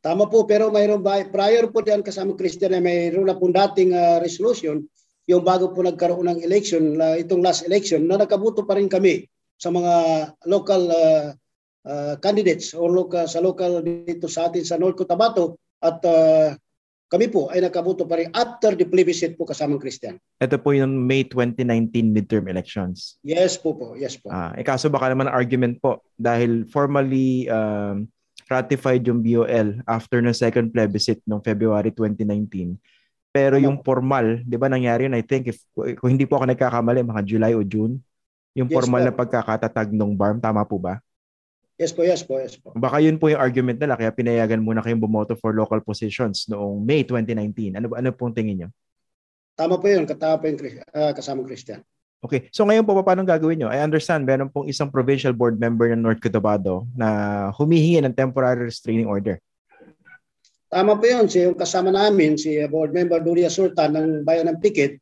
Tama 0.00 0.32
po. 0.32 0.48
Pero 0.48 0.72
mayroon 0.72 1.04
ba, 1.04 1.20
prior 1.28 1.68
po 1.68 1.84
diyan 1.84 2.00
kasama 2.00 2.36
Christian 2.36 2.72
na 2.72 2.80
mayroon 2.80 3.28
na 3.28 3.36
po 3.36 3.48
dating 3.52 3.92
uh, 3.92 4.16
resolution 4.20 4.84
yung 5.30 5.46
bago 5.46 5.70
po 5.70 5.86
nagkaroon 5.86 6.26
ng 6.26 6.40
election, 6.42 6.98
uh, 6.98 7.14
itong 7.14 7.38
last 7.38 7.62
election, 7.62 8.02
na 8.02 8.18
nakabuto 8.18 8.66
pa 8.66 8.74
rin 8.74 8.90
kami 8.90 9.30
sa 9.54 9.70
mga 9.70 9.92
local 10.50 10.82
uh, 10.90 11.30
uh, 11.86 12.14
candidates 12.18 12.74
or 12.74 12.90
local, 12.90 13.22
sa 13.30 13.38
local 13.38 13.78
dito 13.84 14.26
sa 14.26 14.50
atin 14.50 14.66
sa 14.66 14.80
North 14.80 14.98
Cotabato 14.98 15.60
at 15.78 16.02
uh, 16.02 16.50
kami 17.10 17.26
po 17.26 17.50
ay 17.50 17.62
nakaboto 17.62 18.06
pa 18.06 18.18
rin 18.18 18.30
after 18.34 18.78
the 18.78 18.86
plebiscite 18.86 19.34
po 19.34 19.42
kasamang 19.46 19.82
Christian. 19.82 20.18
Ito 20.38 20.62
po 20.62 20.74
yung 20.74 20.94
May 21.06 21.26
2019 21.26 21.90
midterm 22.10 22.46
elections. 22.46 23.18
Yes 23.26 23.58
po 23.58 23.74
po, 23.74 23.98
yes 23.98 24.14
po. 24.14 24.30
Ah, 24.30 24.54
eh 24.54 24.62
kaso 24.62 24.86
baka 24.86 25.10
naman 25.10 25.26
argument 25.26 25.82
po 25.82 26.06
dahil 26.14 26.70
formally 26.70 27.50
um, 27.50 28.06
ratified 28.50 29.06
yung 29.06 29.22
BOL 29.22 29.78
after 29.86 30.18
ng 30.18 30.34
second 30.34 30.74
plebiscite 30.74 31.22
noong 31.22 31.40
February 31.40 31.94
2019. 31.94 32.74
Pero 33.30 33.54
yung 33.62 33.78
formal, 33.86 34.42
'di 34.42 34.58
ba 34.58 34.66
nangyari 34.66 35.06
yun 35.06 35.14
I 35.14 35.22
think 35.22 35.54
if 35.54 35.62
kung 36.02 36.18
hindi 36.18 36.26
po 36.26 36.42
ako 36.42 36.50
nagkakamali 36.50 37.06
mga 37.06 37.22
July 37.22 37.54
o 37.54 37.62
June, 37.62 38.02
yung 38.58 38.66
yes, 38.66 38.74
formal 38.74 39.00
po. 39.00 39.06
na 39.06 39.14
pagkakatatag 39.14 39.94
ng 39.94 40.18
BARM 40.18 40.42
tama 40.42 40.66
po 40.66 40.82
ba? 40.82 40.98
Yes 41.78 41.94
po, 41.94 42.04
yes 42.04 42.20
po, 42.20 42.36
yes 42.36 42.58
po. 42.58 42.74
Baka 42.76 43.00
yun 43.00 43.16
po 43.16 43.32
yung 43.32 43.40
argument 43.40 43.80
nila 43.80 43.96
kaya 43.96 44.12
pinayagan 44.12 44.60
muna 44.60 44.84
kayong 44.84 45.00
bumoto 45.00 45.32
for 45.38 45.56
local 45.56 45.80
positions 45.80 46.44
noong 46.50 46.82
May 46.84 47.06
2019. 47.06 47.78
Ano 47.78 47.86
ano 47.94 48.10
pong 48.12 48.36
tingin 48.36 48.66
niyo? 48.66 48.68
Tama 49.56 49.80
po 49.80 49.86
yun, 49.88 50.04
katama 50.04 50.36
po 50.36 50.44
yung 50.50 50.60
uh, 50.60 51.12
kasamang 51.16 51.46
Christian. 51.48 51.80
Okay. 52.20 52.52
So 52.52 52.68
ngayon 52.68 52.84
po, 52.84 52.92
paano 53.00 53.24
gagawin 53.24 53.64
nyo? 53.64 53.68
I 53.72 53.80
understand, 53.80 54.28
meron 54.28 54.52
pong 54.52 54.68
isang 54.68 54.92
provincial 54.92 55.32
board 55.32 55.56
member 55.56 55.88
ng 55.88 56.04
North 56.04 56.20
Cotabato 56.20 56.84
na 56.92 57.48
humihingi 57.56 58.04
ng 58.04 58.12
temporary 58.12 58.68
restraining 58.68 59.08
order. 59.08 59.40
Tama 60.68 61.00
po 61.00 61.04
yun. 61.08 61.26
Si 61.26 61.40
yung 61.42 61.56
kasama 61.56 61.88
namin, 61.88 62.36
si 62.36 62.60
board 62.68 62.92
member 62.92 63.24
Duria 63.24 63.48
Sultan 63.48 63.96
ng 63.96 64.08
Bayan 64.22 64.52
ng 64.52 64.60
Pikit, 64.60 65.00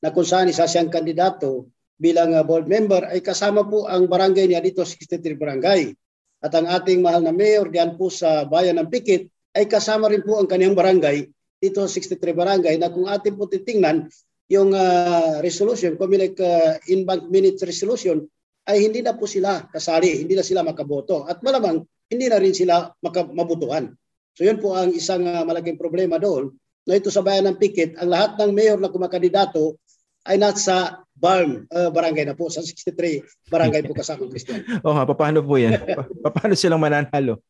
na 0.00 0.14
kung 0.14 0.24
saan 0.24 0.48
isa 0.48 0.64
siyang 0.64 0.88
kandidato 0.88 1.68
bilang 2.00 2.32
uh, 2.32 2.40
board 2.40 2.70
member, 2.70 3.04
ay 3.04 3.20
kasama 3.20 3.66
po 3.66 3.84
ang 3.84 4.08
barangay 4.08 4.48
niya 4.48 4.64
dito, 4.64 4.86
63 4.86 5.36
barangay. 5.36 5.92
At 6.40 6.56
ang 6.56 6.70
ating 6.70 7.04
mahal 7.04 7.20
na 7.20 7.36
mayor 7.36 7.68
diyan 7.68 8.00
po 8.00 8.08
sa 8.08 8.48
bayan 8.48 8.80
ng 8.80 8.88
Pikit 8.88 9.28
ay 9.52 9.66
kasama 9.68 10.08
rin 10.08 10.22
po 10.24 10.38
ang 10.38 10.48
kanyang 10.48 10.72
barangay 10.72 11.26
dito 11.60 11.84
63 11.84 12.16
barangay 12.32 12.74
na 12.80 12.88
kung 12.88 13.04
ating 13.04 13.36
po 13.36 13.44
titingnan 13.44 14.08
yung 14.50 14.74
uh, 14.74 15.38
resolution, 15.38 15.94
Comelec 15.94 16.34
uh, 16.42 16.74
in-bank 16.90 17.30
minutes 17.30 17.62
resolution 17.62 18.26
ay 18.66 18.82
hindi 18.82 18.98
na 19.00 19.14
po 19.14 19.30
sila 19.30 19.70
kasali, 19.70 20.26
hindi 20.26 20.34
na 20.34 20.42
sila 20.42 20.66
makaboto 20.66 21.24
at 21.24 21.38
malamang 21.46 21.86
hindi 22.10 22.26
na 22.26 22.42
rin 22.42 22.50
sila 22.50 22.90
mabutuhan. 23.30 23.94
So 24.34 24.42
yun 24.42 24.58
po 24.58 24.74
ang 24.74 24.90
isang 24.90 25.22
uh, 25.22 25.46
malaking 25.46 25.78
problema 25.78 26.18
doon 26.18 26.50
na 26.82 26.98
ito 26.98 27.14
sa 27.14 27.22
bayan 27.22 27.46
ng 27.46 27.62
Pikit, 27.62 27.94
ang 28.02 28.10
lahat 28.10 28.34
ng 28.42 28.50
mayor 28.50 28.78
na 28.82 28.90
kumakandidato 28.90 29.78
ay 30.26 30.36
nasa 30.36 31.06
Barm, 31.20 31.68
uh, 31.68 31.92
barangay 31.92 32.24
na 32.24 32.32
po, 32.32 32.48
sa 32.48 32.64
63 32.64 33.52
barangay 33.52 33.84
po 33.84 33.92
kasama 33.92 34.24
Christian. 34.24 34.64
Oo 34.88 34.96
nga, 34.96 35.04
paano 35.04 35.44
po 35.44 35.60
yan? 35.60 35.76
Pa- 36.24 36.32
paano 36.32 36.56
silang 36.56 36.80
mananalo? 36.80 37.44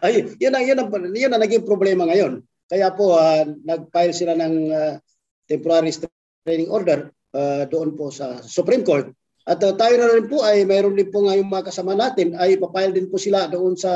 Ay, 0.00 0.24
yun 0.40 0.56
ang, 0.56 0.64
yun 0.64 0.78
ang, 0.80 0.88
yun 1.12 1.28
ang 1.28 1.42
naging 1.44 1.68
problema 1.68 2.08
ngayon. 2.08 2.40
Kaya 2.64 2.96
po, 2.96 3.20
uh, 3.20 3.44
nag-file 3.44 4.16
sila 4.16 4.32
ng 4.40 4.54
uh, 4.72 4.96
temporary 5.44 5.92
training 6.44 6.70
order 6.70 7.10
uh, 7.34 7.64
doon 7.66 7.96
po 7.96 8.12
sa 8.12 8.38
Supreme 8.44 8.84
Court. 8.84 9.10
At 9.44 9.60
uh, 9.60 9.76
tayo 9.76 10.00
na 10.00 10.08
rin 10.08 10.28
po 10.28 10.40
ay 10.40 10.64
mayroon 10.64 10.96
din 10.96 11.12
po 11.12 11.24
ngayong 11.24 11.48
mga 11.48 11.68
kasama 11.68 11.92
natin 11.92 12.32
ay 12.40 12.56
papile 12.56 12.96
din 12.96 13.08
po 13.12 13.20
sila 13.20 13.44
doon 13.48 13.76
sa 13.76 13.92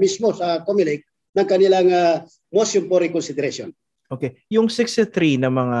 mismo 0.00 0.32
sa 0.32 0.64
COMELEC 0.64 1.04
ng 1.36 1.46
kanilang 1.48 1.88
uh, 1.92 2.24
motion 2.48 2.88
for 2.88 3.04
reconsideration. 3.04 3.72
Okay. 4.08 4.40
Yung 4.48 4.70
63 4.70 5.36
na 5.36 5.50
mga 5.50 5.80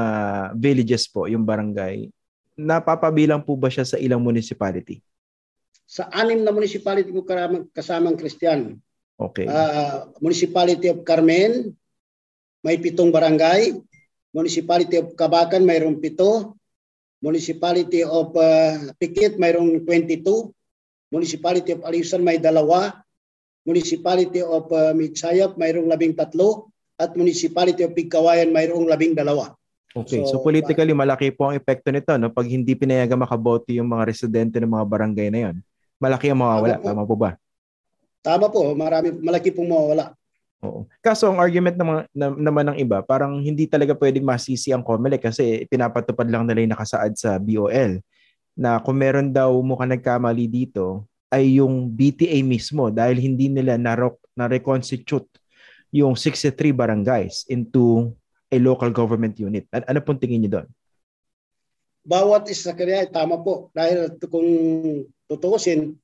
villages 0.58 1.08
po, 1.08 1.30
yung 1.30 1.46
barangay, 1.46 2.10
napapabilang 2.58 3.40
po 3.40 3.56
ba 3.56 3.72
siya 3.72 3.86
sa 3.86 3.96
ilang 3.96 4.20
municipality? 4.20 5.00
Sa 5.86 6.10
anim 6.10 6.42
na 6.42 6.50
municipality 6.50 7.08
po 7.14 7.22
kasamang 7.70 8.18
Christian. 8.18 8.76
Okay. 9.16 9.48
Uh, 9.48 10.12
municipality 10.20 10.92
of 10.92 11.06
Carmen, 11.06 11.72
may 12.60 12.76
pitong 12.76 13.14
barangay. 13.14 13.78
Municipality 14.36 15.00
of 15.00 15.16
Kabakan 15.16 15.64
mayroong 15.64 15.96
pito. 15.96 16.60
Municipality 17.24 18.04
of 18.04 18.36
uh, 18.36 18.92
Pikit 19.00 19.40
mayroong 19.40 19.80
22. 19.88 20.52
Municipality 21.08 21.72
of 21.72 21.80
Alisan 21.88 22.20
may 22.20 22.36
dalawa. 22.36 23.00
Municipality 23.64 24.44
of 24.44 24.68
uh, 24.68 24.92
Mitsayap 24.92 25.56
mayroong 25.56 25.88
labing 25.88 26.12
tatlo. 26.12 26.68
At 27.00 27.16
Municipality 27.16 27.88
of 27.88 27.96
Pigkawayan 27.96 28.52
mayroong 28.52 28.84
labing 28.84 29.16
dalawa. 29.16 29.56
Okay, 29.96 30.20
so, 30.28 30.36
so 30.36 30.44
politically 30.44 30.92
malaki 30.92 31.32
po 31.32 31.48
ang 31.48 31.56
epekto 31.56 31.88
nito 31.88 32.12
no 32.20 32.28
pag 32.28 32.44
hindi 32.44 32.76
pinayagan 32.76 33.16
makaboto 33.16 33.72
yung 33.72 33.88
mga 33.88 34.04
residente 34.04 34.60
ng 34.60 34.68
mga 34.68 34.84
barangay 34.84 35.28
na 35.32 35.40
yon. 35.48 35.56
Malaki 35.96 36.28
ang 36.28 36.44
mawawala, 36.44 36.76
tama 36.76 37.08
po 37.08 37.16
ba? 37.16 37.40
Tama 38.20 38.52
po, 38.52 38.76
marami 38.76 39.16
malaki 39.16 39.48
pong 39.56 39.72
mawawala. 39.72 40.12
Oo. 40.64 40.88
Kaso 41.04 41.28
ang 41.28 41.42
argument 41.42 41.76
naman, 41.76 42.08
na, 42.16 42.32
naman 42.32 42.64
ng 42.72 42.78
iba, 42.80 43.04
parang 43.04 43.36
hindi 43.44 43.68
talaga 43.68 43.92
pwedeng 43.92 44.24
masisi 44.24 44.72
ang 44.72 44.80
COMELEC 44.80 45.28
kasi 45.28 45.68
pinapatupad 45.68 46.24
lang 46.28 46.48
nila 46.48 46.64
yung 46.64 46.72
nakasaad 46.72 47.12
sa 47.18 47.36
BOL 47.36 48.00
na 48.56 48.80
kung 48.80 48.96
meron 48.96 49.28
daw 49.28 49.52
mukhang 49.60 49.92
nagkamali 49.92 50.48
dito 50.48 51.04
ay 51.28 51.60
yung 51.60 51.92
BTA 51.92 52.40
mismo 52.40 52.88
dahil 52.88 53.20
hindi 53.20 53.52
nila 53.52 53.76
na-reconstitute 53.76 55.28
yung 55.92 56.16
63 56.16 56.72
barangays 56.72 57.44
into 57.52 58.14
a 58.48 58.56
local 58.56 58.88
government 58.88 59.36
unit. 59.36 59.68
An- 59.74 59.84
ano 59.84 60.00
pong 60.00 60.22
tingin 60.22 60.40
niyo 60.40 60.60
doon? 60.60 60.68
Bawat 62.06 62.46
isa 62.48 62.70
kaya 62.70 63.04
tama 63.10 63.36
po 63.42 63.68
dahil 63.74 64.14
kung 64.30 64.46
tutuusin 65.26 65.98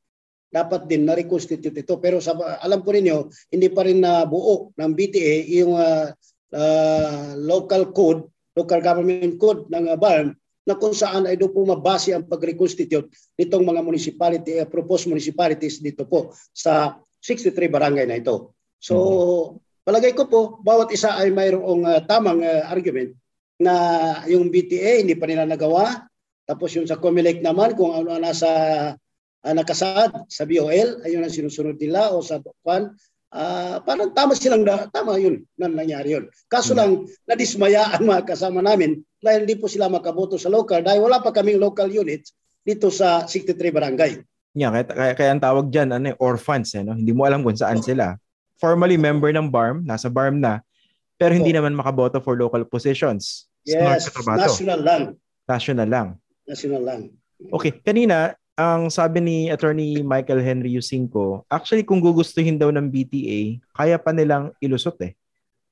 dapat 0.52 0.84
din 0.84 1.08
na 1.08 1.16
reconstitute 1.16 1.72
ito 1.72 1.96
pero 1.96 2.20
sa 2.20 2.36
alam 2.60 2.84
ko 2.84 2.92
niyo 2.92 3.32
hindi 3.48 3.72
pa 3.72 3.88
rin 3.88 4.04
nabuo 4.04 4.76
ng 4.76 4.90
BTA 4.92 5.48
yung 5.64 5.74
uh, 5.80 6.12
uh, 6.52 7.32
local 7.40 7.88
code 7.96 8.28
local 8.52 8.80
government 8.84 9.40
code 9.40 9.64
ng 9.72 9.88
uh, 9.88 9.96
BARM 9.96 10.36
na 10.68 10.76
kung 10.76 10.92
saan 10.92 11.26
ay 11.26 11.40
doon 11.40 11.50
po 11.50 11.64
mabase 11.66 12.14
ang 12.14 12.28
pag-reconstitute 12.28 13.10
nitong 13.34 13.66
mga 13.66 13.82
municipality, 13.82 14.62
uh, 14.62 14.68
proposed 14.68 15.10
municipalities 15.10 15.82
dito 15.82 16.06
po 16.06 16.30
sa 16.54 17.02
63 17.18 17.66
barangay 17.66 18.06
na 18.06 18.22
ito. 18.22 18.54
So, 18.78 18.94
mm-hmm. 18.94 19.72
Palagay 19.82 20.14
ko 20.14 20.30
po, 20.30 20.62
bawat 20.62 20.94
isa 20.94 21.18
ay 21.18 21.34
mayroong 21.34 21.82
uh, 21.82 22.00
tamang 22.06 22.38
uh, 22.38 22.70
argument 22.70 23.18
na 23.58 23.74
yung 24.30 24.46
BTA 24.46 25.02
hindi 25.02 25.18
pa 25.18 25.26
nila 25.26 25.42
nagawa. 25.42 26.06
Tapos 26.46 26.70
yung 26.78 26.86
sa 26.86 27.02
COMELEC 27.02 27.42
naman, 27.42 27.74
kung 27.74 27.90
ano 27.90 28.14
nasa 28.14 28.46
uh, 29.42 29.54
nakasaad 29.54 30.30
sa 30.30 30.42
BOL, 30.46 31.02
ayun 31.06 31.22
ang 31.22 31.34
sinusunod 31.34 31.76
nila 31.78 32.14
o 32.14 32.22
sa 32.22 32.38
kwan, 32.62 32.94
uh, 33.34 33.76
parang 33.82 34.14
tama 34.14 34.38
silang 34.38 34.62
na, 34.62 34.86
tama 34.88 35.18
yun 35.18 35.42
na 35.58 35.66
nangyari 35.66 36.14
yun. 36.14 36.30
Kaso 36.46 36.72
hmm. 36.72 36.78
lang, 36.78 36.90
nadismaya 37.26 37.88
ang 37.98 38.06
mga 38.06 38.22
kasama 38.34 38.62
namin 38.62 39.02
dahil 39.22 39.46
hindi 39.46 39.58
po 39.58 39.66
sila 39.66 39.90
makaboto 39.90 40.38
sa 40.38 40.50
local 40.50 40.82
dahil 40.82 41.02
wala 41.02 41.22
pa 41.22 41.30
kaming 41.30 41.58
local 41.58 41.86
units 41.90 42.34
dito 42.62 42.90
sa 42.90 43.26
63 43.26 43.58
barangay. 43.58 44.12
Yeah, 44.52 44.68
kaya, 44.68 44.84
kaya, 44.84 45.12
kaya 45.16 45.30
ang 45.32 45.42
tawag 45.42 45.72
dyan, 45.72 45.96
ano, 45.96 46.12
eh, 46.12 46.16
orphans, 46.20 46.76
eh, 46.76 46.84
no? 46.84 46.92
hindi 46.92 47.16
mo 47.16 47.24
alam 47.24 47.40
kung 47.40 47.56
saan 47.56 47.80
oh. 47.80 47.84
sila 47.84 48.20
formally 48.62 48.94
member 48.94 49.34
ng 49.34 49.50
BARM, 49.50 49.82
nasa 49.82 50.06
BARM 50.06 50.38
na, 50.38 50.62
pero 51.18 51.34
hindi 51.34 51.50
oh. 51.50 51.58
naman 51.58 51.74
makaboto 51.74 52.22
for 52.22 52.38
local 52.38 52.62
positions. 52.62 53.50
Yes, 53.66 54.06
national 54.22 54.78
lang. 54.78 55.02
National 55.50 55.88
lang. 55.90 56.06
National 56.46 56.82
lang. 56.86 57.00
Okay, 57.50 57.74
kanina, 57.82 58.38
ang 58.58 58.92
sabi 58.92 59.18
ni 59.20 59.36
Attorney 59.48 60.04
Michael 60.04 60.44
Henry 60.44 60.76
Yusinko, 60.76 61.48
actually 61.48 61.82
kung 61.82 62.02
gugustuhin 62.02 62.60
daw 62.60 62.68
ng 62.68 62.88
BTA, 62.92 63.60
kaya 63.72 63.96
pa 63.96 64.12
nilang 64.12 64.52
ilusot 64.60 64.98
eh. 65.04 65.12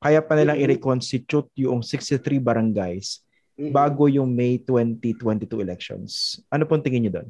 Kaya 0.01 0.25
pa 0.25 0.33
nilang 0.33 0.57
mm-hmm. 0.57 0.73
i-reconstitute 0.77 1.53
yung 1.61 1.85
63 1.85 2.41
barangays 2.41 3.21
mm-hmm. 3.61 3.69
bago 3.69 4.09
yung 4.09 4.33
May 4.33 4.61
2022 4.65 5.61
elections. 5.61 6.41
Ano 6.49 6.65
pong 6.65 6.81
tingin 6.81 7.05
niyo 7.05 7.21
doon? 7.21 7.29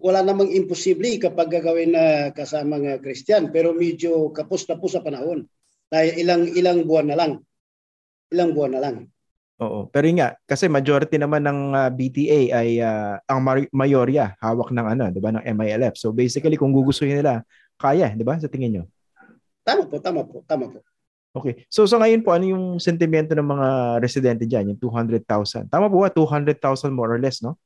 wala 0.00 0.24
namang 0.24 0.48
imposible 0.48 1.20
kapag 1.20 1.60
gagawin 1.60 1.92
na 1.92 2.32
kasama 2.32 2.80
ng 2.80 3.04
Christian 3.04 3.52
pero 3.52 3.76
medyo 3.76 4.32
kapos 4.32 4.64
na 4.66 4.80
po 4.80 4.88
sa 4.88 5.04
panahon. 5.04 5.44
Dahil 5.92 6.24
ilang 6.24 6.42
ilang 6.48 6.78
buwan 6.88 7.06
na 7.12 7.16
lang. 7.18 7.32
Ilang 8.32 8.50
buwan 8.56 8.72
na 8.74 8.80
lang. 8.80 8.96
Oo. 9.60 9.92
Pero 9.92 10.08
nga, 10.16 10.32
kasi 10.48 10.72
majority 10.72 11.20
naman 11.20 11.44
ng 11.44 11.76
uh, 11.76 11.80
ah, 11.84 11.90
BTA 11.92 12.40
ay 12.56 12.80
uh, 12.80 13.20
ang 13.28 13.44
mayorya, 13.76 14.32
hawak 14.40 14.72
ng 14.72 14.86
ano, 14.96 15.12
'di 15.12 15.20
ba, 15.20 15.36
ng 15.36 15.44
MILF. 15.44 16.00
So 16.00 16.16
basically 16.16 16.56
kung 16.56 16.72
gugustuhin 16.72 17.20
nila, 17.20 17.44
kaya, 17.76 18.16
'di 18.16 18.24
ba? 18.24 18.40
Sa 18.40 18.48
tingin 18.48 18.72
niyo? 18.72 18.84
Tama 19.60 19.84
po, 19.84 20.00
tama 20.00 20.24
po, 20.24 20.40
tama 20.48 20.72
po. 20.72 20.80
Okay. 21.36 21.68
So 21.68 21.84
sa 21.84 21.94
so 21.94 22.00
ngayon 22.00 22.24
po, 22.24 22.32
ano 22.32 22.48
yung 22.48 22.64
sentimento 22.80 23.36
ng 23.36 23.44
mga 23.44 23.68
residente 24.00 24.48
diyan, 24.48 24.74
yung 24.74 24.80
200,000? 24.80 25.68
Tama 25.68 25.92
po 25.92 26.02
ba? 26.02 26.10
200,000 26.10 26.56
more 26.90 27.12
or 27.14 27.20
less, 27.20 27.44
no? 27.44 27.60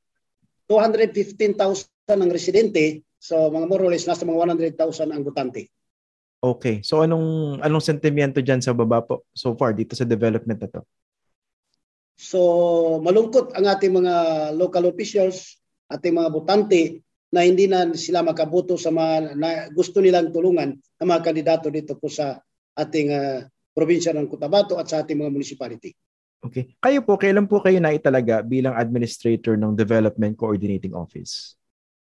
215,000 0.66 1.54
ng 2.10 2.30
residente, 2.34 3.06
so 3.22 3.54
mga 3.54 3.70
more 3.70 3.86
or 3.86 3.90
less 3.94 4.04
nasa 4.04 4.26
mga 4.26 4.74
100,000 4.74 5.14
ang 5.14 5.22
botante. 5.22 5.70
Okay. 6.42 6.82
So 6.82 7.06
anong 7.06 7.62
anong 7.62 7.84
sentimiento 7.86 8.42
diyan 8.42 8.60
sa 8.60 8.74
baba 8.74 9.00
po 9.00 9.24
so 9.30 9.54
far 9.54 9.72
dito 9.72 9.94
sa 9.94 10.02
development 10.02 10.58
na 10.58 10.68
to? 10.68 10.82
So 12.14 12.38
malungkot 13.02 13.58
ang 13.58 13.66
ating 13.66 13.90
mga 13.90 14.14
local 14.54 14.86
officials, 14.90 15.58
ating 15.90 16.14
mga 16.14 16.30
botante 16.30 17.02
na 17.34 17.42
hindi 17.42 17.66
na 17.66 17.90
sila 17.98 18.22
makaboto 18.22 18.78
sa 18.78 18.94
mga 18.94 19.34
na 19.34 19.66
gusto 19.74 19.98
nilang 19.98 20.30
tulungan 20.30 20.78
ng 20.78 21.08
mga 21.10 21.24
kandidato 21.26 21.66
dito 21.66 21.98
po 21.98 22.06
sa 22.06 22.38
ating 22.78 23.08
uh, 23.10 23.42
probinsya 23.74 24.14
ng 24.14 24.30
Cotabato 24.30 24.78
at 24.78 24.86
sa 24.86 25.02
ating 25.02 25.18
mga 25.18 25.34
municipality. 25.34 25.90
Okay. 26.44 26.78
Kayo 26.78 27.02
po, 27.02 27.18
kailan 27.18 27.50
po 27.50 27.58
kayo 27.58 27.82
naitalaga 27.82 28.44
bilang 28.44 28.76
administrator 28.78 29.58
ng 29.58 29.74
Development 29.74 30.36
Coordinating 30.38 30.94
Office? 30.94 31.58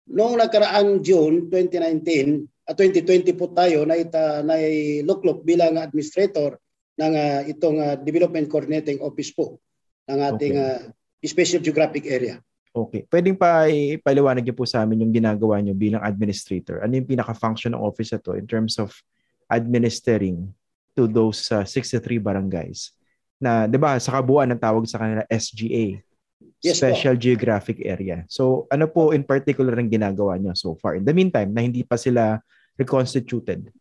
Noong 0.07 0.39
nakaraang 0.39 1.03
June 1.03 1.51
2019, 1.51 2.47
uh, 2.71 2.75
2020 2.79 3.35
po 3.35 3.51
tayo 3.51 3.83
na 3.83 3.99
ita 3.99 4.47
na 4.47 4.55
bilang 5.43 5.81
administrator 5.83 6.63
ng 6.95 7.13
uh, 7.19 7.41
itong 7.51 7.77
uh, 7.83 7.95
Development 7.99 8.47
Coordinating 8.47 9.03
Office 9.03 9.35
po 9.35 9.59
ng 10.07 10.21
ating 10.23 10.55
okay. 10.57 10.87
uh, 10.87 11.27
Special 11.27 11.59
Geographic 11.59 12.07
Area. 12.07 12.39
Okay. 12.77 13.09
Pwedeng 13.09 13.35
pa 13.35 13.67
ipaliwanag 13.67 14.45
niyo 14.45 14.55
po 14.55 14.69
sa 14.69 14.85
amin 14.85 15.09
yung 15.09 15.15
ginagawa 15.15 15.59
niyo 15.59 15.73
bilang 15.73 16.05
administrator. 16.05 16.85
Ano 16.85 16.95
yung 16.95 17.09
pinaka-function 17.09 17.73
ng 17.73 17.83
office 17.83 18.13
na 18.13 18.21
to 18.21 18.37
in 18.37 18.45
terms 18.45 18.77
of 18.77 18.93
administering 19.49 20.53
to 20.93 21.09
those 21.09 21.49
uh, 21.51 21.65
63 21.65 22.21
barangays 22.21 22.93
na 23.37 23.69
'di 23.69 23.77
ba 23.81 23.97
sa 24.01 24.17
kabuuan 24.17 24.49
ng 24.53 24.61
tawag 24.61 24.85
sa 24.89 25.01
kanila 25.01 25.25
SGA 25.29 26.01
yes, 26.61 26.81
Special 26.81 27.17
po. 27.17 27.21
Geographic 27.21 27.79
Area. 27.85 28.25
So 28.29 28.69
ano 28.73 28.89
po 28.89 29.13
in 29.13 29.25
particular 29.25 29.77
ang 29.77 29.93
ginagawa 29.93 30.37
niyo 30.41 30.57
so 30.57 30.77
far? 30.77 30.97
In 30.97 31.05
the 31.05 31.17
meantime, 31.17 31.53
na 31.53 31.65
hindi 31.65 31.85
pa 31.85 31.97
sila 32.01 32.41
reconstituted. 32.77 33.73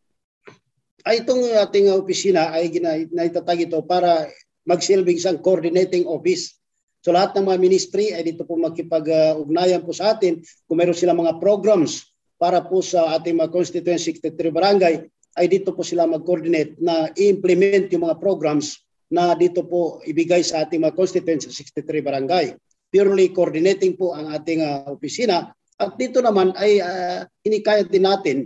Ay 1.06 1.22
itong 1.22 1.46
ating 1.46 1.94
opisina 1.94 2.50
ay 2.56 2.72
naitatag 3.12 3.70
ito 3.70 3.78
para 3.86 4.26
magsilbing 4.66 5.18
isang 5.22 5.40
coordinating 5.40 6.10
office. 6.10 6.58
So 7.06 7.14
lahat 7.14 7.38
ng 7.38 7.46
mga 7.46 7.62
ministry 7.62 8.12
ay 8.12 8.26
dito 8.26 8.44
po 8.44 8.58
makipag-ugnayan 8.58 9.86
po 9.86 9.94
sa 9.94 10.18
atin 10.18 10.42
kung 10.66 10.82
meron 10.82 10.98
silang 10.98 11.22
mga 11.22 11.38
programs 11.38 12.10
para 12.36 12.66
po 12.66 12.82
sa 12.82 13.14
ating 13.16 13.38
mga 13.38 13.54
constituency 13.54 14.18
63 14.18 14.52
barangay 14.52 14.96
ay 15.36 15.46
dito 15.46 15.72
po 15.72 15.86
sila 15.86 16.10
mag-coordinate 16.10 16.82
na 16.82 17.14
i-implement 17.14 17.94
yung 17.94 18.10
mga 18.10 18.18
programs 18.18 18.82
na 19.14 19.38
dito 19.38 19.62
po 19.64 20.02
ibigay 20.02 20.42
sa 20.42 20.66
ating 20.66 20.82
mga 20.82 20.98
constituency 20.98 21.54
63 21.54 21.86
barangay 22.02 22.58
purely 22.96 23.36
coordinating 23.36 24.00
po 24.00 24.16
ang 24.16 24.32
ating 24.32 24.64
uh, 24.64 24.88
opisina. 24.88 25.52
At 25.76 26.00
dito 26.00 26.24
naman 26.24 26.56
ay 26.56 26.80
uh, 26.80 27.28
inikayat 27.44 27.92
din 27.92 28.08
natin 28.08 28.38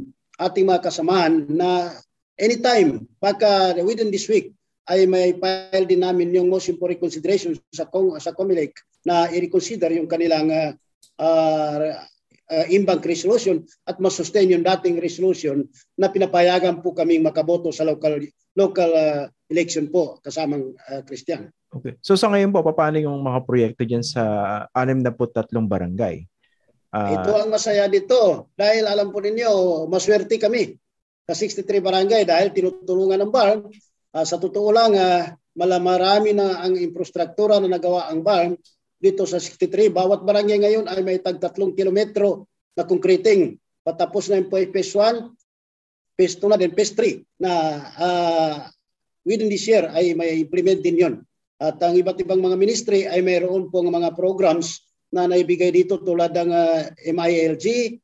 ating 0.41 0.65
mga 0.65 0.89
kasamahan 0.89 1.45
na 1.45 1.93
anytime, 2.33 3.05
pagka 3.21 3.77
within 3.85 4.09
this 4.09 4.25
week, 4.25 4.57
ay 4.89 5.05
may 5.05 5.37
file 5.37 5.85
din 5.85 6.01
namin 6.01 6.33
yung 6.33 6.49
motion 6.49 6.75
for 6.81 6.89
reconsideration 6.89 7.53
sa, 7.69 7.85
sa 8.17 8.31
COMELEC 8.33 8.73
na 9.05 9.29
i-reconsider 9.29 9.93
yung 9.93 10.09
kanilang 10.09 10.49
uh, 10.49 10.73
uh, 11.21 11.93
uh, 12.49 12.65
imbang 12.73 12.99
resolution 13.05 13.61
at 13.85 14.01
masustain 14.01 14.49
yung 14.49 14.65
dating 14.65 14.97
resolution 14.97 15.63
na 15.95 16.09
pinapayagan 16.09 16.81
po 16.81 16.97
kaming 16.97 17.21
makaboto 17.21 17.69
sa 17.69 17.85
local 17.85 18.17
local 18.57 18.91
uh, 18.91 19.29
election 19.47 19.87
po 19.87 20.17
kasamang 20.25 20.73
uh, 20.89 21.05
Christian. 21.05 21.53
Okay. 21.69 22.01
So 22.01 22.17
sa 22.17 22.33
ngayon 22.33 22.49
po, 22.49 22.65
paano 22.73 22.97
yung 22.97 23.21
mga 23.21 23.39
proyekto 23.45 23.85
dyan 23.85 24.01
sa 24.01 24.65
63 24.73 25.53
barangay? 25.69 26.25
Uh, 26.89 27.13
Ito 27.13 27.45
ang 27.45 27.53
masaya 27.53 27.85
dito. 27.85 28.49
Dahil 28.57 28.89
alam 28.89 29.13
po 29.13 29.21
ninyo, 29.21 29.85
maswerte 29.85 30.41
kami 30.41 30.73
sa 31.29 31.37
63 31.37 31.77
barangay 31.77 32.25
dahil 32.25 32.49
tinutulungan 32.49 33.21
ng 33.21 33.29
BARM. 33.29 33.69
Uh, 34.09 34.25
sa 34.25 34.41
totoo 34.41 34.73
lang, 34.73 34.97
uh, 34.97 35.29
malamarami 35.53 36.33
na 36.33 36.65
ang 36.65 36.73
infrastruktura 36.79 37.61
na 37.61 37.69
nagawa 37.69 38.09
ang 38.09 38.25
BARM 38.25 38.57
dito 38.99 39.23
sa 39.23 39.37
63. 39.37 39.93
Bawat 39.93 40.25
barangay 40.25 40.59
ngayon 40.65 40.85
ay 40.89 40.99
may 41.05 41.17
tag 41.21 41.37
tatlong 41.37 41.77
kilometro 41.77 42.49
na 42.73 42.83
concreting. 42.83 43.55
Patapos 43.85 44.27
na 44.27 44.41
yung 44.41 44.49
phase 44.51 44.93
1, 44.95 46.19
phase 46.19 46.35
2 46.41 46.51
na 46.51 46.57
din, 46.59 46.73
phase 46.75 46.93
3 46.95 47.43
na 47.43 47.51
uh, 47.95 48.55
within 49.23 49.47
this 49.47 49.67
year 49.67 49.87
ay 49.93 50.17
may 50.17 50.41
implement 50.41 50.83
din 50.83 50.99
yon. 50.99 51.15
At 51.59 51.79
ang 51.83 51.95
iba't 51.95 52.19
ibang 52.23 52.39
mga 52.39 52.55
ministry 52.55 53.03
ay 53.03 53.19
mayroon 53.19 53.67
pong 53.67 53.91
mga 53.91 54.15
programs 54.15 54.79
na 55.11 55.27
naibigay 55.27 55.75
dito 55.75 55.99
tulad 55.99 56.31
ng 56.31 56.51
uh, 56.53 56.87
ah, 56.87 57.13
MILG, 57.13 57.97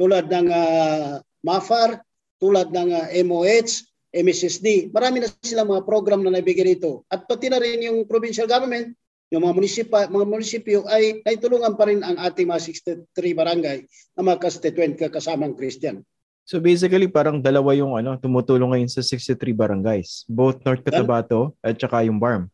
tulad 0.00 0.26
ng 0.32 0.48
uh, 0.48 1.20
MAFAR, 1.44 2.00
tulad 2.40 2.72
ng 2.72 2.88
uh, 2.88 3.06
MOH, 3.26 3.91
MSSD. 4.12 4.92
Marami 4.92 5.24
na 5.24 5.28
silang 5.40 5.72
mga 5.72 5.88
program 5.88 6.20
na 6.20 6.30
naibigay 6.30 6.76
dito. 6.76 7.08
At 7.08 7.24
pati 7.24 7.48
na 7.48 7.56
rin 7.56 7.80
yung 7.80 8.04
provincial 8.04 8.44
government, 8.44 8.92
yung 9.32 9.48
mga 9.48 9.56
munisipyo, 9.56 10.12
mga 10.12 10.26
munisipyo 10.28 10.78
ay 10.92 11.24
naitulungan 11.24 11.72
pa 11.72 11.88
rin 11.88 12.04
ang 12.04 12.20
ating 12.20 12.44
mga 12.44 12.60
63 13.08 13.08
barangay 13.16 13.78
na 14.12 14.22
mga 14.22 14.38
constituent 14.38 14.94
kasamang 15.00 15.56
Christian. 15.56 16.04
So 16.44 16.60
basically 16.60 17.08
parang 17.08 17.40
dalawa 17.40 17.72
yung 17.72 17.96
ano 17.96 18.18
tumutulong 18.20 18.76
ngayon 18.76 18.90
sa 18.92 19.00
63 19.00 19.56
barangays, 19.56 20.28
both 20.28 20.60
North 20.66 20.84
Cotabato 20.84 21.56
at 21.64 21.80
saka 21.80 22.04
yung 22.04 22.20
BARM. 22.20 22.52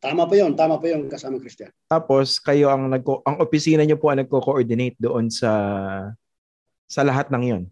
Tama 0.00 0.24
po 0.24 0.32
'yon, 0.32 0.56
tama 0.56 0.80
po 0.80 0.88
'yon 0.88 1.08
kasama 1.12 1.36
Christian. 1.40 1.68
Tapos 1.88 2.40
kayo 2.40 2.72
ang 2.72 2.88
nagko 2.88 3.20
ang 3.24 3.40
opisina 3.40 3.84
niyo 3.84 4.00
po 4.00 4.08
ang 4.08 4.24
nagko-coordinate 4.24 4.96
doon 4.96 5.28
sa 5.28 5.52
sa 6.88 7.00
lahat 7.04 7.28
ng 7.28 7.44
'yon. 7.44 7.62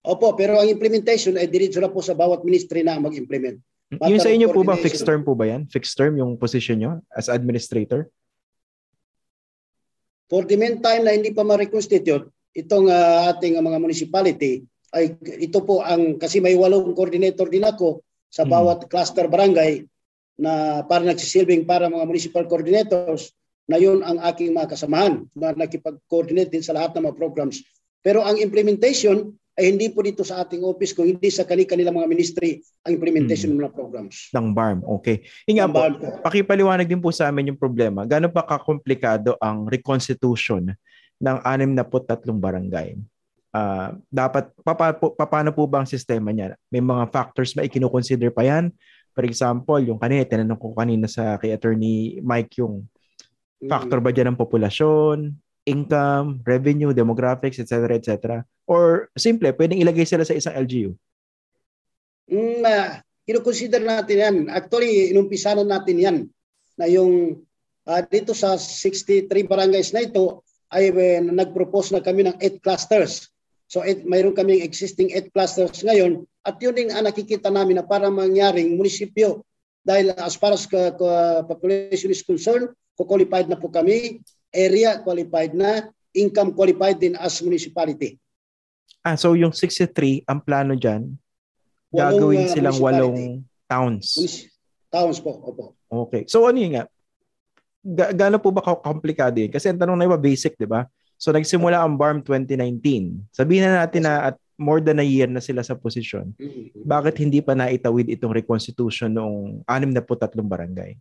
Opo, 0.00 0.32
pero 0.32 0.56
ang 0.56 0.68
implementation 0.68 1.36
ay 1.36 1.50
diretso 1.50 1.76
na 1.76 1.92
po 1.92 2.00
sa 2.00 2.16
bawat 2.16 2.40
ministry 2.40 2.80
na 2.80 2.96
mag-implement. 2.96 3.60
Matter 3.90 4.08
yung 4.08 4.22
sa 4.22 4.32
inyo 4.32 4.48
po 4.54 4.62
ba 4.64 4.78
fixed 4.78 5.04
term 5.04 5.26
po 5.26 5.34
ba 5.36 5.50
yan? 5.50 5.66
Fixed 5.66 5.98
term 5.98 6.16
yung 6.16 6.38
position 6.40 6.78
niyo 6.78 6.92
as 7.12 7.28
administrator? 7.28 8.08
For 10.30 10.46
the 10.46 10.54
meantime 10.54 11.02
na 11.04 11.12
hindi 11.12 11.34
pa 11.34 11.42
ma-reconstitute, 11.42 12.30
itong 12.54 12.86
uh, 12.86 13.34
ating 13.34 13.58
uh, 13.58 13.64
mga 13.66 13.78
municipality 13.82 14.62
ay 14.94 15.14
ito 15.38 15.62
po 15.62 15.82
ang 15.86 16.18
kasi 16.18 16.42
may 16.42 16.54
walong 16.58 16.94
coordinator 16.94 17.46
din 17.46 17.62
ako 17.62 18.02
sa 18.30 18.46
hmm. 18.46 18.50
bawat 18.50 18.78
cluster 18.90 19.26
barangay 19.26 19.86
na 20.40 20.82
para 20.86 21.04
nagsisilbing 21.04 21.66
para 21.66 21.90
mga 21.90 22.06
municipal 22.06 22.46
coordinators 22.46 23.34
na 23.70 23.78
yun 23.78 24.02
ang 24.02 24.18
aking 24.26 24.50
mga 24.50 24.74
kasamahan 24.74 25.26
na 25.36 25.54
nakipag-coordinate 25.54 26.50
din 26.50 26.64
sa 26.64 26.74
lahat 26.74 26.96
ng 26.96 27.06
mga 27.06 27.18
programs. 27.18 27.62
Pero 28.02 28.24
ang 28.24 28.34
implementation 28.40 29.36
ay 29.60 29.76
hindi 29.76 29.92
po 29.92 30.00
dito 30.00 30.24
sa 30.24 30.40
ating 30.40 30.64
office 30.64 30.96
kung 30.96 31.04
hindi 31.04 31.28
sa 31.28 31.44
kanilang 31.44 31.92
mga 31.92 32.08
ministry 32.08 32.64
ang 32.88 32.96
implementation 32.96 33.52
hmm. 33.52 33.60
ng 33.60 33.62
mga 33.68 33.76
programs. 33.76 34.32
Ng 34.32 34.56
BARM, 34.56 34.80
okay. 34.88 35.20
Hinga 35.44 35.68
po, 35.68 35.84
po, 35.84 36.08
pakipaliwanag 36.24 36.88
din 36.88 37.04
po 37.04 37.12
sa 37.12 37.28
amin 37.28 37.52
yung 37.52 37.60
problema. 37.60 38.08
Gano'n 38.08 38.32
pa 38.32 38.48
kakomplikado 38.48 39.36
ang 39.36 39.68
reconstitution 39.68 40.72
ng 41.20 41.36
63 41.44 42.32
barangay. 42.32 42.96
Uh, 43.50 43.98
dapat 44.08 44.48
papa, 44.64 44.96
paano 45.28 45.52
po 45.52 45.68
ba 45.68 45.84
ang 45.84 45.88
sistema 45.90 46.32
niya? 46.32 46.56
May 46.72 46.80
mga 46.80 47.12
factors 47.12 47.52
ba 47.52 47.66
ikinukonsider 47.66 48.32
pa 48.32 48.48
yan? 48.48 48.72
For 49.12 49.28
example, 49.28 49.82
yung 49.84 50.00
kanina, 50.00 50.24
tinanong 50.24 50.56
ko 50.56 50.72
kanina 50.72 51.04
sa 51.04 51.36
kay 51.36 51.52
attorney 51.52 52.22
Mike 52.24 52.56
yung 52.62 52.88
factor 53.68 54.00
ba 54.00 54.14
dyan 54.14 54.32
ng 54.32 54.40
populasyon, 54.40 55.36
income, 55.66 56.40
revenue, 56.44 56.92
demographics, 56.96 57.60
etc. 57.60 57.96
etc. 57.96 58.42
Or 58.64 59.10
simple, 59.18 59.52
pwedeng 59.56 59.82
ilagay 59.82 60.06
sila 60.06 60.24
sa 60.24 60.36
isang 60.36 60.56
LGU? 60.56 60.94
Mm, 62.30 62.62
uh, 62.62 63.02
kinukonsider 63.26 63.82
natin 63.82 64.16
yan. 64.16 64.36
Actually, 64.48 65.10
inumpisa 65.10 65.52
na 65.58 65.66
natin 65.66 65.96
yan 65.98 66.18
na 66.78 66.86
yung 66.88 67.44
uh, 67.84 68.02
dito 68.06 68.32
sa 68.32 68.56
63 68.56 69.28
barangays 69.44 69.92
na 69.92 70.06
ito, 70.06 70.46
ay 70.70 70.94
uh, 70.94 71.20
nag-propose 71.20 71.90
na 71.92 72.00
kami 72.00 72.24
ng 72.30 72.36
8 72.38 72.62
clusters. 72.62 73.28
So 73.70 73.86
eight, 73.86 74.02
mayroon 74.02 74.34
kaming 74.34 74.66
existing 74.66 75.14
8 75.14 75.30
clusters 75.30 75.86
ngayon 75.86 76.26
at 76.42 76.58
yun 76.58 76.74
din 76.74 76.90
ang 76.90 77.06
nakikita 77.06 77.54
namin 77.54 77.78
na 77.78 77.86
para 77.86 78.10
mangyaring 78.10 78.74
munisipyo 78.74 79.46
dahil 79.86 80.10
as 80.18 80.34
far 80.34 80.50
as 80.50 80.66
uh, 80.74 81.46
population 81.46 82.10
is 82.10 82.26
concerned, 82.26 82.74
qualified 82.98 83.48
na 83.48 83.56
po 83.56 83.70
kami, 83.72 84.20
area 84.50 84.98
qualified 85.02 85.54
na, 85.54 85.90
income 86.14 86.54
qualified 86.54 86.98
din 86.98 87.14
as 87.16 87.38
municipality. 87.42 88.18
Ah, 89.00 89.16
so 89.16 89.32
yung 89.32 89.54
63, 89.54 90.26
ang 90.28 90.42
plano 90.44 90.76
dyan, 90.76 91.16
walong, 91.88 91.98
gagawin 91.98 92.42
uh, 92.44 92.50
silang 92.52 92.78
walong 92.78 93.20
towns. 93.64 94.06
Towns 94.90 95.18
po, 95.22 95.38
opo. 95.40 95.64
Okay. 95.88 96.26
So 96.26 96.44
ano 96.44 96.58
yun 96.58 96.76
nga, 96.76 96.84
ga- 97.80 98.12
gaano 98.12 98.36
po 98.42 98.50
ba 98.52 98.62
komplikado 98.62 99.38
yun? 99.38 99.48
Kasi 99.48 99.70
ang 99.70 99.78
tanong 99.80 99.96
na 99.96 100.06
iba, 100.06 100.18
basic, 100.18 100.58
di 100.58 100.66
ba? 100.68 100.84
So 101.20 101.30
nagsimula 101.32 101.80
ang 101.80 101.96
BARM 101.96 102.24
2019. 102.26 103.32
Sabihin 103.32 103.68
na 103.68 103.84
natin 103.84 104.04
na 104.04 104.32
at 104.32 104.36
more 104.60 104.84
than 104.84 105.00
a 105.00 105.06
year 105.06 105.28
na 105.28 105.40
sila 105.40 105.64
sa 105.64 105.72
posisyon. 105.72 106.36
Mm-hmm. 106.36 106.84
Bakit 106.84 107.14
hindi 107.16 107.40
pa 107.40 107.56
naitawid 107.56 108.12
itong 108.12 108.36
reconstitution 108.36 109.08
noong 109.12 109.64
63 109.64 110.36
barangay? 110.44 111.00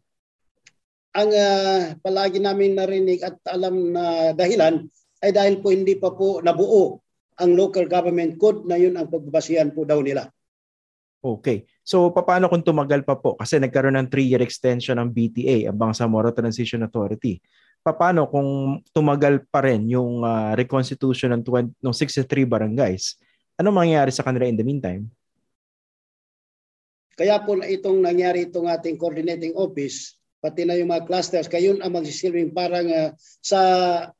Ang 1.17 1.29
uh, 1.33 1.97
palagi 2.05 2.37
namin 2.37 2.77
narinig 2.77 3.25
at 3.25 3.35
alam 3.49 3.93
na 3.93 4.35
dahilan 4.37 4.85
ay 5.25 5.33
dahil 5.33 5.59
po 5.59 5.73
hindi 5.73 5.97
pa 5.97 6.13
po 6.13 6.39
nabuo 6.39 7.01
ang 7.39 7.55
local 7.55 7.87
government 7.87 8.35
code 8.37 8.67
na 8.67 8.75
yun 8.75 8.99
ang 8.99 9.07
pagbabasihan 9.07 9.71
po 9.71 9.87
daw 9.87 10.03
nila. 10.03 10.27
Okay. 11.19 11.67
So 11.83 12.13
paano 12.13 12.47
kung 12.47 12.63
tumagal 12.63 13.03
pa 13.03 13.17
po? 13.17 13.35
Kasi 13.35 13.57
nagkaroon 13.57 13.97
ng 13.99 14.07
3-year 14.11 14.43
extension 14.43 14.95
ng 15.01 15.09
BTA, 15.09 15.71
ang 15.71 15.77
Bangsamoro 15.79 16.31
Transition 16.31 16.85
Authority. 16.85 17.41
Paano 17.79 18.27
kung 18.27 18.79
tumagal 18.91 19.47
pa 19.47 19.63
rin 19.63 19.87
yung 19.87 20.21
uh, 20.21 20.51
reconstitution 20.53 21.31
ng, 21.39 21.43
20, 21.47 21.79
ng 21.79 21.95
63 21.95 22.27
barangays? 22.45 23.17
Ano 23.55 23.71
mangyayari 23.71 24.11
sa 24.11 24.23
kanila 24.23 24.47
in 24.47 24.59
the 24.59 24.67
meantime? 24.67 25.07
Kaya 27.19 27.39
po 27.43 27.59
itong 27.59 27.99
nangyari 27.99 28.47
itong 28.47 28.71
ating 28.71 28.95
coordinating 28.95 29.51
office, 29.55 30.18
pati 30.39 30.63
na 30.63 30.79
yung 30.79 30.87
mga 30.87 31.03
clusters, 31.03 31.51
kayo 31.51 31.75
ang 31.75 31.91
magsisilbing 31.91 32.55
parang 32.55 32.87
uh, 32.87 33.11
sa 33.43 33.59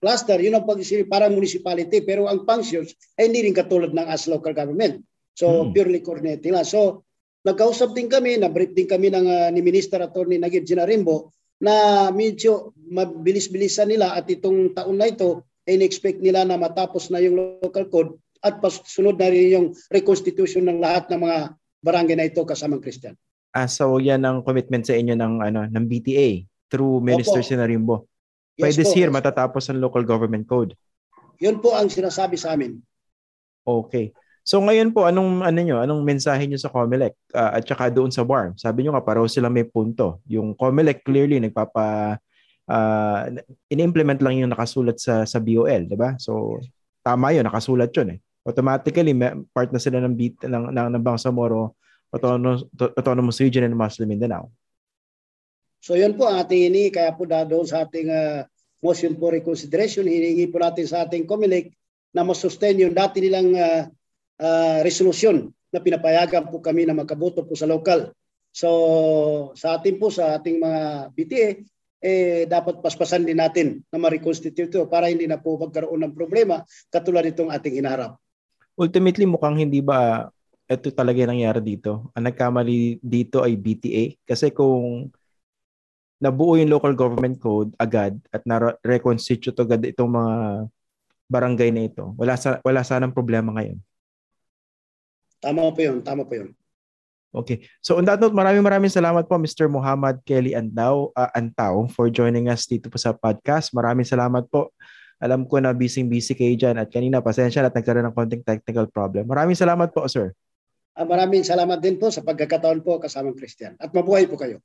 cluster, 0.03 0.35
yun 0.43 0.59
ang 0.59 0.67
pagsisilbing 0.67 1.07
parang 1.07 1.31
municipality, 1.31 2.03
pero 2.03 2.27
ang 2.27 2.43
functions 2.43 2.91
ay 3.15 3.31
hindi 3.31 3.47
rin 3.47 3.55
katulad 3.55 3.95
ng 3.95 4.07
as 4.07 4.27
local 4.27 4.51
government. 4.51 4.99
So 5.33 5.63
hmm. 5.63 5.71
purely 5.71 6.03
coordinating 6.03 6.51
lang. 6.51 6.67
So 6.67 7.07
nagkausap 7.47 7.95
din 7.95 8.11
kami, 8.11 8.35
na-brief 8.35 8.75
din 8.75 8.87
kami 8.87 9.07
ng 9.07 9.25
uh, 9.25 9.47
ni 9.55 9.63
Minister 9.63 10.03
Attorney 10.03 10.35
Nagib 10.35 10.67
Ginarimbo 10.67 11.31
na 11.63 12.07
medyo 12.11 12.75
mabilis-bilisan 12.75 13.87
nila 13.87 14.15
at 14.15 14.27
itong 14.27 14.75
taon 14.75 14.99
na 14.99 15.07
ito 15.07 15.47
in-expect 15.67 16.19
nila 16.19 16.43
na 16.43 16.59
matapos 16.59 17.11
na 17.11 17.23
yung 17.23 17.59
local 17.63 17.87
code 17.87 18.11
at 18.39 18.63
pasunod 18.63 19.19
na 19.19 19.27
rin 19.27 19.51
yung 19.51 19.67
reconstitution 19.91 20.67
ng 20.67 20.79
lahat 20.79 21.11
ng 21.11 21.19
mga 21.19 21.37
barangay 21.83 22.15
na 22.15 22.27
ito 22.27 22.43
kasamang 22.43 22.83
Christian. 22.83 23.15
Ah, 23.49 23.65
so 23.65 23.97
yan 23.97 24.21
ang 24.21 24.45
commitment 24.45 24.85
sa 24.85 24.93
inyo 24.93 25.17
ng 25.17 25.33
ano 25.41 25.65
ng 25.65 25.85
BTA 25.89 26.45
through 26.69 27.01
Minister 27.01 27.41
Opo. 27.41 27.49
Sinarimbo. 27.49 27.95
By 28.59 28.69
yes 28.69 28.77
this 28.77 28.93
po, 28.93 28.97
year, 28.99 29.09
matatapos 29.09 29.71
ang 29.71 29.81
local 29.81 30.05
government 30.05 30.45
code. 30.45 30.77
Yun 31.41 31.63
po 31.63 31.73
ang 31.73 31.89
sinasabi 31.89 32.35
sa 32.37 32.53
amin. 32.53 32.77
Okay. 33.65 34.11
So 34.43 34.59
ngayon 34.61 34.93
po, 34.93 35.05
anong 35.05 35.45
ano 35.45 35.59
nyo, 35.61 35.77
anong 35.81 36.01
mensahe 36.01 36.45
niyo 36.45 36.57
sa 36.57 36.73
COMELEC 36.73 37.13
uh, 37.37 37.57
at 37.57 37.63
saka 37.65 37.93
doon 37.93 38.09
sa 38.09 38.25
BARM? 38.25 38.57
Sabi 38.57 38.81
niyo 38.81 38.97
nga 38.97 39.05
pareho 39.05 39.29
sila 39.29 39.45
may 39.45 39.65
punto. 39.65 40.21
Yung 40.25 40.57
COMELEC 40.57 41.05
clearly 41.05 41.37
nagpapa 41.37 42.17
uh, 42.69 43.21
in-implement 43.69 44.21
lang 44.21 44.41
yung 44.41 44.51
nakasulat 44.53 44.97
sa 45.01 45.25
sa 45.25 45.37
BOL, 45.41 45.89
'di 45.89 45.97
ba? 45.97 46.17
So 46.21 46.61
tama 47.01 47.33
'yun, 47.33 47.45
nakasulat 47.45 47.93
'yun 47.93 48.17
eh. 48.17 48.19
Automatically 48.45 49.13
part 49.53 49.69
na 49.69 49.81
sila 49.81 50.01
ng 50.01 50.15
beat 50.17 50.37
ng 50.41 50.73
ng, 50.73 50.87
ng 50.97 51.03
Bangsamoro 51.03 51.77
Autonomous, 52.09 52.65
Autonomous 52.75 53.37
Region 53.39 53.65
and 53.65 53.77
Muslim 53.77 54.09
Mindanao. 54.09 54.49
So 55.79 55.95
yun 55.95 56.19
po 56.19 56.27
ang 56.27 56.43
ating 56.43 56.73
ini 56.73 56.91
kaya 56.91 57.15
po 57.15 57.23
doon 57.23 57.63
sa 57.63 57.87
ating 57.87 58.09
uh, 58.11 58.43
motion 58.83 59.15
for 59.15 59.31
reconsideration 59.31 60.07
hiningi 60.07 60.51
po 60.51 60.59
natin 60.59 60.85
sa 60.87 61.07
ating 61.07 61.23
COMELEC 61.23 61.71
na 62.11 62.25
masustain 62.25 62.75
yung 62.81 62.91
dati 62.91 63.23
nilang 63.23 63.55
uh, 63.55 63.87
uh, 64.41 64.79
resolusyon 64.83 65.53
na 65.69 65.79
pinapayagan 65.79 66.49
po 66.49 66.59
kami 66.59 66.83
na 66.83 66.97
magkaboto 66.97 67.45
po 67.45 67.53
sa 67.53 67.69
local. 67.69 68.11
So 68.49 68.69
sa 69.53 69.77
atin 69.77 70.01
po, 70.01 70.09
sa 70.09 70.35
ating 70.35 70.57
mga 70.57 70.81
BTA, 71.13 71.49
eh, 71.99 72.47
dapat 72.47 72.79
paspasan 72.79 73.27
din 73.27 73.37
natin 73.37 73.83
na 73.91 73.99
ma-reconstitute 73.99 74.87
para 74.87 75.11
hindi 75.11 75.27
na 75.27 75.37
po 75.37 75.59
magkaroon 75.59 75.99
ng 76.07 76.15
problema 76.15 76.63
katulad 76.87 77.27
itong 77.27 77.51
ating 77.51 77.83
hinaharap. 77.83 78.15
Ultimately, 78.79 79.27
mukhang 79.27 79.59
hindi 79.59 79.83
ba 79.83 80.31
ito 80.69 80.93
talaga 80.93 81.17
yung 81.25 81.33
nangyari 81.33 81.61
dito? 81.65 82.13
Ang 82.13 82.29
nagkamali 82.29 83.01
dito 83.01 83.41
ay 83.41 83.57
BTA. 83.57 84.21
Kasi 84.21 84.53
kung 84.53 85.09
nabuo 86.21 86.61
yung 86.61 86.69
local 86.69 86.93
government 86.93 87.41
code 87.41 87.73
agad 87.81 88.21
at 88.29 88.45
na-reconstitute 88.45 89.57
agad 89.57 89.81
itong 89.89 90.13
mga 90.13 90.35
barangay 91.25 91.69
na 91.73 91.89
ito, 91.89 92.13
wala, 92.13 92.37
sa, 92.37 92.61
wala 92.61 92.85
sanang 92.85 93.15
problema 93.17 93.49
ngayon. 93.57 93.81
Tama 95.41 95.73
po 95.73 95.81
yun. 95.81 96.05
Tama 96.05 96.21
po 96.29 96.37
yun. 96.37 96.53
Okay. 97.29 97.65
So 97.81 97.97
on 97.97 98.05
that 98.05 98.21
note, 98.21 98.33
maraming 98.33 98.65
maraming 98.65 98.93
salamat 98.93 99.25
po 99.25 99.37
Mr. 99.41 99.69
Muhammad 99.69 100.21
Kelly 100.25 100.53
Andaw, 100.53 101.09
uh, 101.13 101.29
Antaw 101.33 101.89
for 101.93 102.09
joining 102.13 102.49
us 102.49 102.65
dito 102.69 102.89
po 102.89 102.97
sa 102.97 103.13
podcast. 103.13 103.73
Maraming 103.73 104.05
salamat 104.05 104.45
po. 104.49 104.73
Alam 105.21 105.45
ko 105.45 105.61
na 105.61 105.73
busy-busy 105.75 106.33
kayo 106.33 106.55
dyan 106.57 106.79
at 106.79 106.89
kanina 106.89 107.21
pasensya 107.21 107.61
at 107.61 107.75
nagkaroon 107.75 108.07
ng 108.07 108.15
konting 108.15 108.41
technical 108.41 108.87
problem. 108.89 109.27
Maraming 109.29 109.57
salamat 109.57 109.91
po, 109.91 110.07
sir. 110.09 110.31
Uh, 110.97 111.05
maraming 111.05 111.45
salamat 111.45 111.77
din 111.81 111.97
po 111.97 112.09
sa 112.09 112.23
pagkakataon 112.23 112.81
po 112.81 112.97
kasamang 112.97 113.37
Christian. 113.37 113.77
At 113.77 113.93
mabuhay 113.93 114.29
po 114.29 114.37
kayo. 114.37 114.61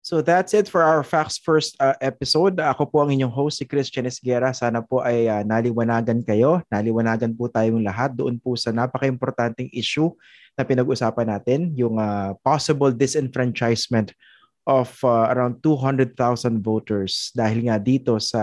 So 0.00 0.24
that's 0.24 0.56
it 0.56 0.64
for 0.64 0.80
our 0.80 1.04
Facts 1.04 1.36
First 1.36 1.76
uh, 1.76 1.92
episode. 2.00 2.56
Ako 2.56 2.88
po 2.88 3.04
ang 3.04 3.12
inyong 3.12 3.30
host, 3.30 3.60
si 3.60 3.68
Christian 3.68 4.08
Esguera. 4.08 4.48
Sana 4.56 4.80
po 4.80 5.04
ay 5.04 5.28
uh, 5.28 5.44
naliwanagan 5.44 6.24
kayo. 6.24 6.64
Naliwanagan 6.72 7.36
po 7.36 7.52
tayong 7.52 7.84
lahat 7.84 8.16
doon 8.16 8.40
po 8.40 8.56
sa 8.56 8.72
napaka-importanting 8.72 9.68
issue 9.76 10.08
na 10.56 10.64
pinag-usapan 10.64 11.36
natin, 11.36 11.76
yung 11.76 12.00
uh, 12.00 12.32
possible 12.40 12.88
disenfranchisement 12.96 14.16
of 14.64 14.88
uh, 15.04 15.28
around 15.36 15.60
200,000 15.60 16.16
voters 16.64 17.28
dahil 17.36 17.68
nga 17.68 17.76
dito 17.76 18.16
sa 18.16 18.40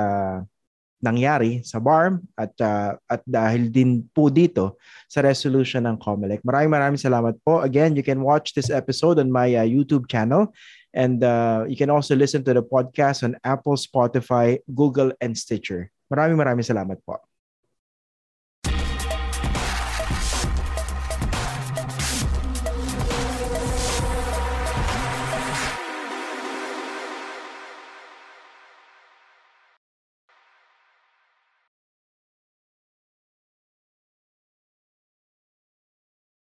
nangyari 0.98 1.62
sa 1.62 1.78
BARM 1.78 2.26
at 2.34 2.54
uh, 2.58 2.98
at 3.06 3.22
dahil 3.30 3.70
din 3.70 4.02
po 4.18 4.34
dito 4.34 4.82
sa 5.06 5.22
resolution 5.22 5.86
ng 5.86 6.02
COMELEC. 6.02 6.42
Maraming 6.42 6.74
maraming 6.74 7.02
salamat 7.02 7.38
po. 7.46 7.62
Again, 7.62 7.94
you 7.94 8.02
can 8.02 8.26
watch 8.26 8.58
this 8.58 8.74
episode 8.74 9.22
on 9.22 9.30
my 9.30 9.54
uh, 9.54 9.66
YouTube 9.66 10.10
channel 10.10 10.50
and 10.98 11.22
uh, 11.22 11.70
you 11.70 11.78
can 11.78 11.94
also 11.94 12.18
listen 12.18 12.42
to 12.42 12.54
the 12.58 12.66
podcast 12.66 13.22
on 13.22 13.38
Apple, 13.46 13.78
Spotify, 13.78 14.58
Google, 14.74 15.14
and 15.22 15.38
Stitcher. 15.38 15.94
Maraming 16.10 16.40
maraming 16.42 16.66
salamat 16.66 16.98
po. 17.06 17.22